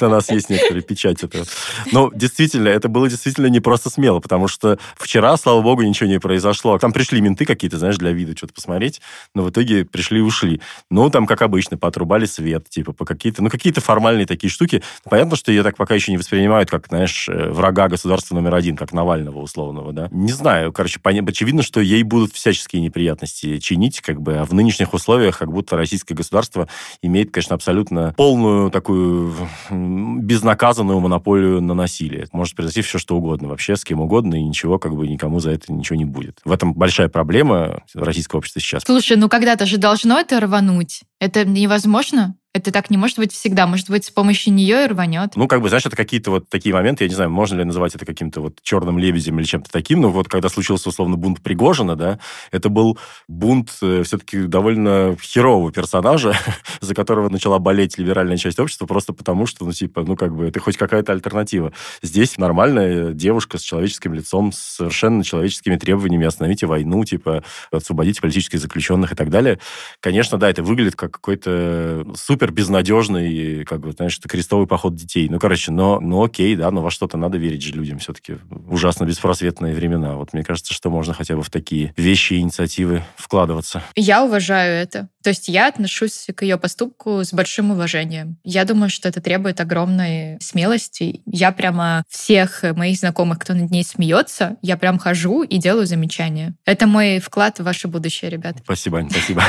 на 0.00 0.08
нас 0.08 0.30
есть 0.30 0.50
некоторые 0.50 0.82
печать 0.82 1.22
этого. 1.22 1.44
Но 1.92 2.10
действительно, 2.14 2.68
это 2.68 2.88
было 2.88 3.08
действительно 3.08 3.46
не 3.46 3.60
просто 3.60 3.90
смело, 3.90 4.20
потому 4.20 4.48
что 4.48 4.78
вчера, 4.96 5.36
слава 5.36 5.62
богу, 5.62 5.82
ничего 5.82 6.08
не 6.08 6.20
произошло. 6.20 6.78
Там 6.78 6.92
пришли 6.92 7.20
менты 7.20 7.44
какие-то, 7.44 7.78
знаешь, 7.78 7.96
для 7.96 8.12
вида 8.12 8.36
что-то 8.36 8.54
посмотреть, 8.54 9.00
но 9.34 9.42
в 9.42 9.50
итоге 9.50 9.84
пришли 9.84 10.18
и 10.18 10.22
ушли. 10.22 10.60
Ну, 10.90 11.10
там, 11.10 11.26
как 11.26 11.42
обычно, 11.42 11.76
поотрубали 11.76 12.26
свет, 12.26 12.68
типа, 12.68 12.92
по 12.92 13.04
какие-то, 13.04 13.42
ну, 13.42 13.50
какие-то 13.50 13.80
формальные 13.80 14.26
такие 14.26 14.50
штуки. 14.50 14.82
Понятно, 15.08 15.36
что 15.36 15.52
ее 15.52 15.62
так 15.62 15.76
пока 15.76 15.94
еще 15.94 16.12
не 16.12 16.18
воспринимают, 16.18 16.70
как, 16.70 16.88
знаешь, 16.88 17.28
э, 17.28 17.50
врага 17.50 17.88
государства 17.88 18.34
номер 18.34 18.54
один, 18.54 18.76
как 18.76 18.92
Навального 18.92 19.40
условного, 19.40 19.92
да. 19.92 20.08
Не 20.10 20.32
знаю, 20.32 20.72
короче, 20.72 21.00
очевидно, 21.02 21.62
что 21.62 21.80
ей 21.80 22.02
будут 22.02 22.32
всяческие 22.32 22.81
неприятности 22.82 23.58
чинить, 23.58 24.00
как 24.00 24.20
бы, 24.20 24.36
а 24.36 24.44
в 24.44 24.52
нынешних 24.52 24.94
условиях 24.94 25.38
как 25.38 25.52
будто 25.52 25.76
российское 25.76 26.14
государство 26.14 26.68
имеет, 27.02 27.30
конечно, 27.30 27.54
абсолютно 27.54 28.14
полную 28.16 28.70
такую 28.70 29.34
безнаказанную 29.70 31.00
монополию 31.00 31.60
на 31.60 31.74
насилие. 31.74 32.26
Может 32.32 32.56
произойти 32.56 32.82
все, 32.82 32.98
что 32.98 33.16
угодно, 33.16 33.48
вообще 33.48 33.76
с 33.76 33.84
кем 33.84 34.00
угодно, 34.00 34.34
и 34.34 34.42
ничего, 34.42 34.78
как 34.78 34.94
бы, 34.94 35.06
никому 35.06 35.40
за 35.40 35.52
это 35.52 35.72
ничего 35.72 35.96
не 35.96 36.04
будет. 36.04 36.40
В 36.44 36.52
этом 36.52 36.74
большая 36.74 37.08
проблема 37.08 37.82
российского 37.94 38.38
общества 38.38 38.60
сейчас. 38.60 38.82
Слушай, 38.84 39.16
ну 39.16 39.28
когда-то 39.28 39.66
же 39.66 39.78
должно 39.78 40.18
это 40.18 40.40
рвануть. 40.40 41.02
Это 41.20 41.44
невозможно? 41.44 42.36
Это 42.54 42.70
так 42.70 42.90
не 42.90 42.98
может 42.98 43.18
быть 43.18 43.32
всегда. 43.32 43.66
Может 43.66 43.88
быть, 43.88 44.04
с 44.04 44.10
помощью 44.10 44.52
нее 44.52 44.84
и 44.84 44.86
рванет. 44.86 45.36
Ну, 45.36 45.48
как 45.48 45.62
бы, 45.62 45.70
знаешь, 45.70 45.86
это 45.86 45.96
какие-то 45.96 46.30
вот 46.30 46.50
такие 46.50 46.74
моменты, 46.74 47.04
я 47.04 47.08
не 47.08 47.14
знаю, 47.14 47.30
можно 47.30 47.56
ли 47.56 47.64
называть 47.64 47.94
это 47.94 48.04
каким-то 48.04 48.42
вот 48.42 48.60
черным 48.62 48.98
лебедем 48.98 49.38
или 49.38 49.46
чем-то 49.46 49.70
таким, 49.70 50.02
но 50.02 50.10
вот 50.10 50.28
когда 50.28 50.50
случился, 50.50 50.90
условно, 50.90 51.16
бунт 51.16 51.40
Пригожина, 51.40 51.96
да, 51.96 52.18
это 52.50 52.68
был 52.68 52.98
бунт 53.26 53.70
э, 53.80 54.02
все-таки 54.04 54.42
довольно 54.42 55.16
херового 55.18 55.72
персонажа, 55.72 56.36
за 56.80 56.94
которого 56.94 57.30
начала 57.30 57.58
болеть 57.58 57.96
либеральная 57.96 58.36
часть 58.36 58.58
общества, 58.58 58.84
просто 58.84 59.14
потому 59.14 59.46
что, 59.46 59.64
ну, 59.64 59.72
типа, 59.72 60.02
ну, 60.02 60.14
как 60.14 60.36
бы, 60.36 60.46
это 60.46 60.60
хоть 60.60 60.76
какая-то 60.76 61.12
альтернатива. 61.12 61.72
Здесь 62.02 62.36
нормальная 62.36 63.14
девушка 63.14 63.56
с 63.56 63.62
человеческим 63.62 64.12
лицом, 64.12 64.52
с 64.52 64.58
совершенно 64.58 65.24
человеческими 65.24 65.76
требованиями, 65.76 66.26
остановите 66.26 66.66
войну, 66.66 67.02
типа, 67.04 67.44
освободите 67.70 68.20
политических 68.20 68.60
заключенных 68.60 69.12
и 69.12 69.14
так 69.14 69.30
далее. 69.30 69.58
Конечно, 70.00 70.36
да, 70.36 70.50
это 70.50 70.62
выглядит 70.62 70.96
как 70.96 71.12
какой-то 71.12 72.04
супер 72.14 72.41
супер 72.42 72.52
безнадежный, 72.52 73.64
как 73.64 73.78
бы, 73.78 73.92
знаешь, 73.92 74.18
это 74.18 74.28
крестовый 74.28 74.66
поход 74.66 74.96
детей. 74.96 75.28
Ну, 75.28 75.38
короче, 75.38 75.70
но, 75.70 76.00
ну 76.00 76.24
окей, 76.24 76.56
да, 76.56 76.72
но 76.72 76.82
во 76.82 76.90
что-то 76.90 77.16
надо 77.16 77.38
верить 77.38 77.62
же 77.62 77.72
людям 77.72 78.00
все-таки. 78.00 78.38
Ужасно 78.68 79.04
беспросветные 79.04 79.74
времена. 79.74 80.16
Вот 80.16 80.32
мне 80.32 80.42
кажется, 80.42 80.74
что 80.74 80.90
можно 80.90 81.14
хотя 81.14 81.36
бы 81.36 81.44
в 81.44 81.50
такие 81.50 81.94
вещи 81.96 82.34
и 82.34 82.40
инициативы 82.40 83.04
вкладываться. 83.14 83.84
Я 83.94 84.24
уважаю 84.24 84.74
это. 84.74 85.08
То 85.22 85.30
есть 85.30 85.48
я 85.48 85.68
отношусь 85.68 86.26
к 86.34 86.42
ее 86.42 86.58
поступку 86.58 87.24
с 87.24 87.32
большим 87.32 87.70
уважением. 87.70 88.38
Я 88.44 88.64
думаю, 88.64 88.90
что 88.90 89.08
это 89.08 89.20
требует 89.20 89.60
огромной 89.60 90.38
смелости. 90.40 91.22
Я 91.26 91.52
прямо 91.52 92.04
всех 92.08 92.62
моих 92.76 92.98
знакомых, 92.98 93.38
кто 93.38 93.54
над 93.54 93.70
ней 93.70 93.84
смеется, 93.84 94.56
я 94.62 94.76
прям 94.76 94.98
хожу 94.98 95.42
и 95.42 95.58
делаю 95.58 95.86
замечания. 95.86 96.54
Это 96.64 96.86
мой 96.86 97.18
вклад 97.18 97.58
в 97.58 97.64
ваше 97.64 97.88
будущее, 97.88 98.30
ребят. 98.30 98.56
Спасибо, 98.64 98.98
Ань, 98.98 99.10
спасибо. 99.10 99.42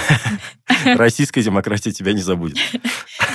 Российская 0.86 1.44
демократия 1.44 1.92
тебя 1.92 2.14
не 2.14 2.22
забудет. 2.22 2.58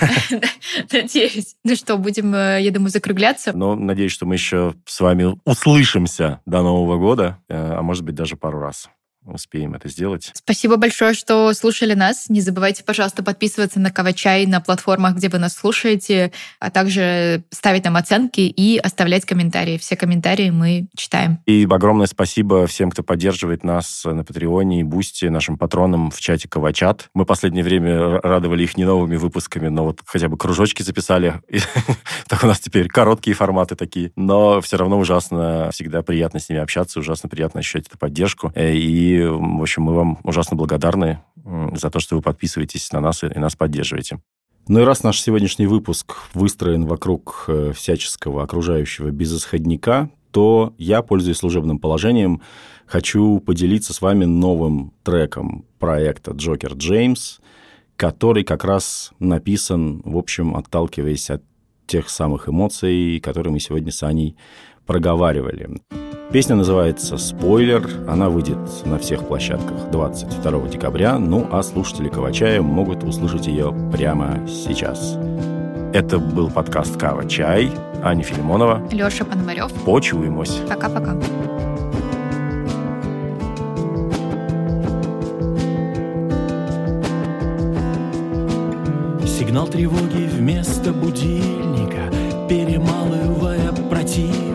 Надеюсь. 0.93 1.57
Ну 1.65 1.77
что, 1.77 1.97
будем, 1.97 2.35
э, 2.35 2.61
я 2.63 2.71
думаю, 2.71 2.91
закругляться? 2.91 3.53
Ну, 3.53 3.75
надеюсь, 3.75 4.13
что 4.13 4.27
мы 4.27 4.35
еще 4.35 4.75
с 4.87 5.01
вами 5.01 5.37
услышимся 5.45 6.41
до 6.47 6.63
Нового 6.63 6.99
года, 6.99 7.39
э, 7.49 7.55
а 7.55 7.83
может 7.83 8.05
быть, 8.05 8.15
даже 8.15 8.37
пару 8.37 8.61
раз 8.61 8.89
успеем 9.33 9.75
это 9.75 9.89
сделать. 9.89 10.31
Спасибо 10.35 10.77
большое, 10.77 11.15
что 11.15 11.53
слушали 11.55 11.95
нас. 11.95 12.29
Не 12.29 12.41
забывайте, 12.41 12.85
пожалуйста, 12.85 13.23
подписываться 13.23 13.81
на 13.81 13.91
Кавачай 13.91 14.47
на 14.47 14.61
платформах, 14.61 15.17
где 15.17 15.29
вы 15.29 15.39
нас 15.39 15.55
слушаете, 15.55 16.33
а 16.61 16.71
также 16.71 17.45
ставить 17.51 17.85
нам 17.85 17.97
оценки 17.97 18.41
и 18.41 18.79
оставлять 18.79 19.25
комментарии. 19.25 19.79
Все 19.79 19.97
комментарии 19.97 20.51
мы 20.51 20.89
читаем. 20.97 21.39
И 21.47 21.67
огромное 21.69 22.07
спасибо 22.07 22.67
всем, 22.67 22.91
кто 22.91 23.03
поддерживает 23.03 23.65
нас 23.65 24.03
на 24.05 24.25
Патреоне 24.25 24.81
и 24.81 24.83
Бусти, 24.83 25.27
нашим 25.27 25.59
патронам 25.59 26.11
в 26.11 26.21
чате 26.21 26.49
Кавачат. 26.49 27.11
Мы 27.15 27.25
последнее 27.25 27.65
время 27.65 28.21
радовали 28.21 28.65
их 28.65 28.77
не 28.77 28.85
новыми 28.85 29.17
выпусками, 29.17 29.69
но 29.69 29.85
вот 29.85 30.01
хотя 30.05 30.29
бы 30.29 30.37
кружочки 30.37 30.83
записали. 30.83 31.41
Так 32.29 32.45
у 32.45 32.47
нас 32.47 32.61
теперь 32.61 32.89
короткие 32.89 33.35
форматы 33.35 33.75
такие. 33.75 34.13
Но 34.15 34.61
все 34.61 34.77
равно 34.77 34.99
ужасно 34.99 35.71
всегда 35.73 36.03
приятно 36.03 36.41
с 36.41 36.49
ними 36.51 36.61
общаться, 36.61 37.01
ужасно 37.01 37.29
приятно 37.29 37.61
ощущать 37.61 37.87
эту 37.87 37.97
поддержку. 37.97 38.53
Э, 38.55 38.75
и 39.19 39.25
в 39.25 39.63
общем, 39.63 39.85
мы 39.85 39.95
вам 39.95 40.19
ужасно 40.23 40.57
благодарны 40.57 41.23
за 41.75 41.91
то, 41.91 42.01
что 42.01 42.17
вы 42.17 42.23
подписываетесь 42.23 42.93
на 42.93 43.01
нас 43.01 43.25
и 43.25 43.39
нас 43.39 43.57
поддерживаете. 43.57 44.21
Ну 44.69 44.81
и 44.81 44.85
раз 44.85 45.03
наш 45.03 45.21
сегодняшний 45.21 45.67
выпуск 45.67 46.17
выстроен 46.35 46.85
вокруг 46.85 47.47
э, 47.49 47.73
всяческого 47.75 48.43
окружающего 48.43 49.11
безысходника, 49.11 50.11
то 50.31 50.75
я, 50.77 51.01
пользуясь 51.01 51.39
служебным 51.39 51.79
положением, 51.79 52.43
хочу 52.85 53.41
поделиться 53.41 53.95
с 53.95 54.03
вами 54.03 54.27
новым 54.27 54.93
треком 55.05 55.65
проекта 55.79 56.33
«Джокер 56.33 56.75
Джеймс», 56.75 57.39
который 57.97 58.45
как 58.45 58.63
раз 58.63 59.13
написан, 59.19 60.03
в 60.05 60.19
общем, 60.19 60.55
отталкиваясь 60.55 61.31
от 61.31 61.43
тех 61.87 62.11
самых 62.11 62.49
эмоций, 62.49 63.21
которые 63.21 63.53
мы 63.53 63.61
сегодня 63.61 63.91
с 63.91 64.03
Аней 64.03 64.37
проговаривали. 64.89 65.69
Песня 66.33 66.57
называется 66.57 67.19
«Спойлер». 67.19 67.89
Она 68.09 68.29
выйдет 68.29 68.59
на 68.85 68.99
всех 68.99 69.29
площадках 69.29 69.91
22 69.93 70.69
декабря, 70.69 71.19
ну 71.19 71.47
а 71.53 71.63
слушатели 71.63 72.09
Кавачая 72.09 72.61
могут 72.61 73.05
услышать 73.05 73.47
ее 73.47 73.73
прямо 73.93 74.47
сейчас. 74.49 75.17
Это 75.93 76.19
был 76.19 76.51
подкаст 76.51 76.99
«Кава 76.99 77.29
Чай». 77.29 77.71
Аня 78.03 78.23
Филимонова. 78.23 78.83
Леша 78.91 79.25
Пономарев. 79.25 79.73
Почуемось. 79.85 80.61
Пока-пока. 80.69 81.17
Сигнал 89.27 89.67
тревоги 89.67 90.29
вместо 90.29 90.93
будильника, 90.93 92.11
перемалывая 92.49 93.73
противника 93.91 94.48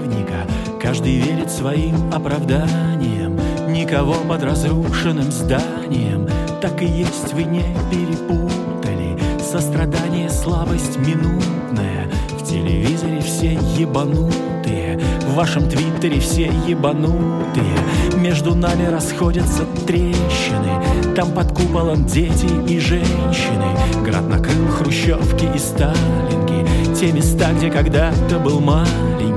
Каждый 0.84 1.16
верит 1.16 1.50
своим 1.50 2.14
оправданиям 2.14 3.40
Никого 3.70 4.16
под 4.28 4.44
разрушенным 4.44 5.32
зданием. 5.32 6.28
Так 6.62 6.82
и 6.82 6.86
есть, 6.86 7.34
вы 7.34 7.44
не 7.44 7.64
перепутали 7.90 9.18
Сострадание, 9.40 10.30
слабость 10.30 10.98
минутная. 10.98 12.10
В 12.38 12.44
телевизоре 12.44 13.22
все 13.22 13.54
ебанутые 13.78 15.00
В 15.22 15.36
вашем 15.36 15.70
твиттере 15.70 16.20
все 16.20 16.52
ебанутые. 16.68 17.78
Между 18.18 18.54
нами 18.54 18.86
расходятся 18.86 19.64
трещины 19.88 21.16
Там 21.16 21.32
под 21.32 21.54
куполом 21.54 22.06
дети 22.06 22.50
и 22.68 22.78
женщины. 22.78 23.78
Град 24.04 24.28
накрыл 24.28 24.68
хрущевки 24.68 25.48
и 25.56 25.58
сталинки 25.58 26.68
Те 26.94 27.14
места, 27.14 27.54
где 27.54 27.72
когда-то 27.72 28.38
был 28.38 28.60
маленьким 28.60 29.33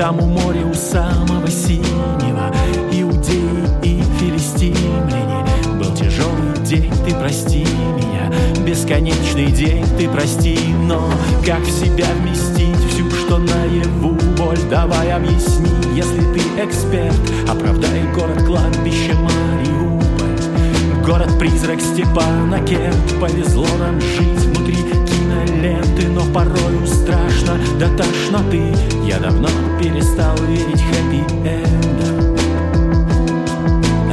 там 0.00 0.18
у 0.18 0.24
моря 0.24 0.64
у 0.64 0.72
самого 0.72 1.46
синего. 1.50 2.50
Иудеи 2.90 3.68
и 3.82 4.02
филистимляне. 4.18 5.44
Был 5.78 5.94
тяжелый 5.94 6.56
день, 6.64 6.90
ты 7.04 7.14
прости 7.14 7.66
меня. 7.98 8.32
Бесконечный 8.64 9.52
день, 9.52 9.84
ты 9.98 10.08
прости. 10.08 10.58
Но 10.88 11.02
как 11.44 11.60
в 11.60 11.70
себя 11.70 12.06
вместить 12.18 12.82
всю, 12.88 13.10
что 13.10 13.36
наяву? 13.36 14.16
Боль 14.38 14.58
давай 14.70 15.12
объясни, 15.12 15.68
если 15.94 16.22
ты 16.32 16.64
эксперт. 16.64 17.20
Оправдай 17.46 18.02
город 18.14 18.42
кладбище 18.46 19.12
Мариуполь. 19.12 21.04
Город-призрак 21.04 21.80
Степана 21.82 22.60
Керт 22.60 22.96
Повезло 23.20 23.66
нам 23.78 24.00
жить 24.00 24.46
внутри 24.46 24.99
ленты, 25.44 26.08
но 26.08 26.24
порою 26.32 26.86
страшно 26.86 27.58
до 27.78 27.88
да 27.88 27.96
тошноты. 27.96 28.74
Я 29.04 29.18
давно 29.18 29.48
перестал 29.80 30.36
верить 30.46 30.82
хэппи-эндам. 30.82 32.36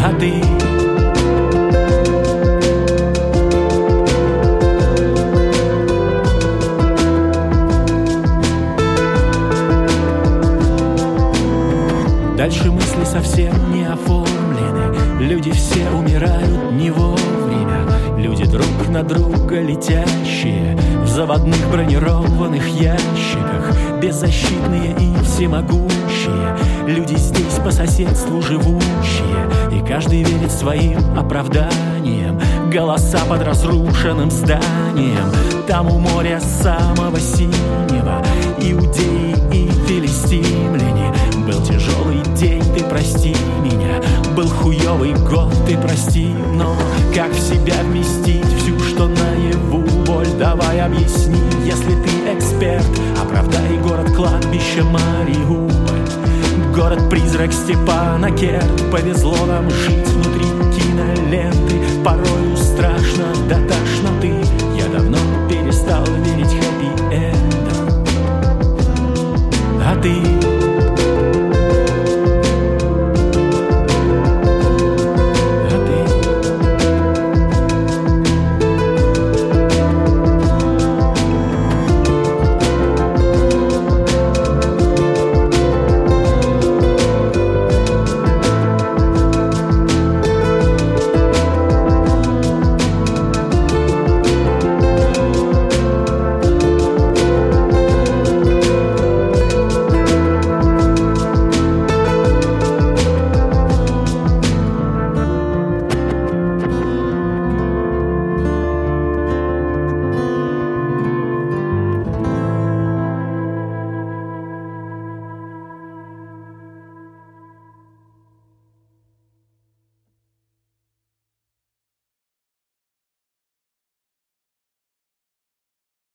А 0.04 0.14
ты 0.20 0.42
Дальше 12.38 12.72
мысли 12.72 13.04
совсем 13.04 13.74
не 13.74 13.84
оформлены 13.84 14.96
Люди 15.20 15.52
все 15.52 15.90
умирают 15.90 16.72
не 16.72 16.92
вовремя 16.92 17.37
Люди 18.18 18.46
друг 18.46 18.90
на 18.90 19.04
друга 19.04 19.62
летящие 19.62 20.76
В 21.04 21.08
заводных 21.08 21.70
бронированных 21.70 22.68
ящиках. 22.68 23.72
Беззащитные 24.02 24.96
и 25.00 25.24
всемогущие. 25.24 26.58
Люди 26.88 27.16
здесь 27.16 27.60
по 27.64 27.70
соседству 27.70 28.42
живущие. 28.42 29.48
И 29.72 29.86
каждый 29.88 30.24
верит 30.24 30.52
своим 30.52 31.00
оправданием 31.18 32.40
Голоса 32.72 33.20
под 33.30 33.44
разрушенным 33.44 34.32
зданием. 34.32 35.32
Там 35.68 35.92
у 35.92 36.00
моря 36.00 36.40
самого 36.40 37.20
синего. 37.20 38.24
Иудеи 38.60 39.36
и 39.54 39.70
филистимляне 39.88 41.14
Был 41.58 41.66
тяжелый 41.66 42.22
день, 42.36 42.62
ты 42.76 42.84
прости 42.84 43.36
меня. 43.64 44.00
Был 44.36 44.48
хуёвый 44.48 45.14
год, 45.14 45.52
ты 45.66 45.76
прости 45.76 46.28
Но 46.54 46.76
как 47.16 47.32
в 47.32 47.40
себя 47.40 47.74
вместить 47.84 48.46
всю, 48.60 48.78
что 48.80 49.08
наяву? 49.08 49.82
Боль 50.06 50.28
давай 50.38 50.82
объясни, 50.82 51.40
если 51.66 51.96
ты 52.04 52.36
эксперт 52.36 52.86
Оправдай 53.20 53.78
город 53.78 54.12
кладбище 54.16 54.84
Мариуполь. 54.84 56.76
Город-призрак 56.76 57.52
Степана 57.52 58.30
Керт 58.30 58.92
Повезло 58.92 59.38
нам 59.48 59.68
жить 59.72 60.08
внутри 60.10 60.46
киноленты. 60.78 61.82
Порою 62.06 62.56
страшно 62.56 63.34
до 63.50 63.56
тошноты 63.68 64.34
Я 64.78 64.88
давно 64.90 65.18
перестал 65.50 66.06
верить 66.06 66.54
хэппи-эндом 66.54 68.06
А 69.84 70.00
ты 70.00 70.37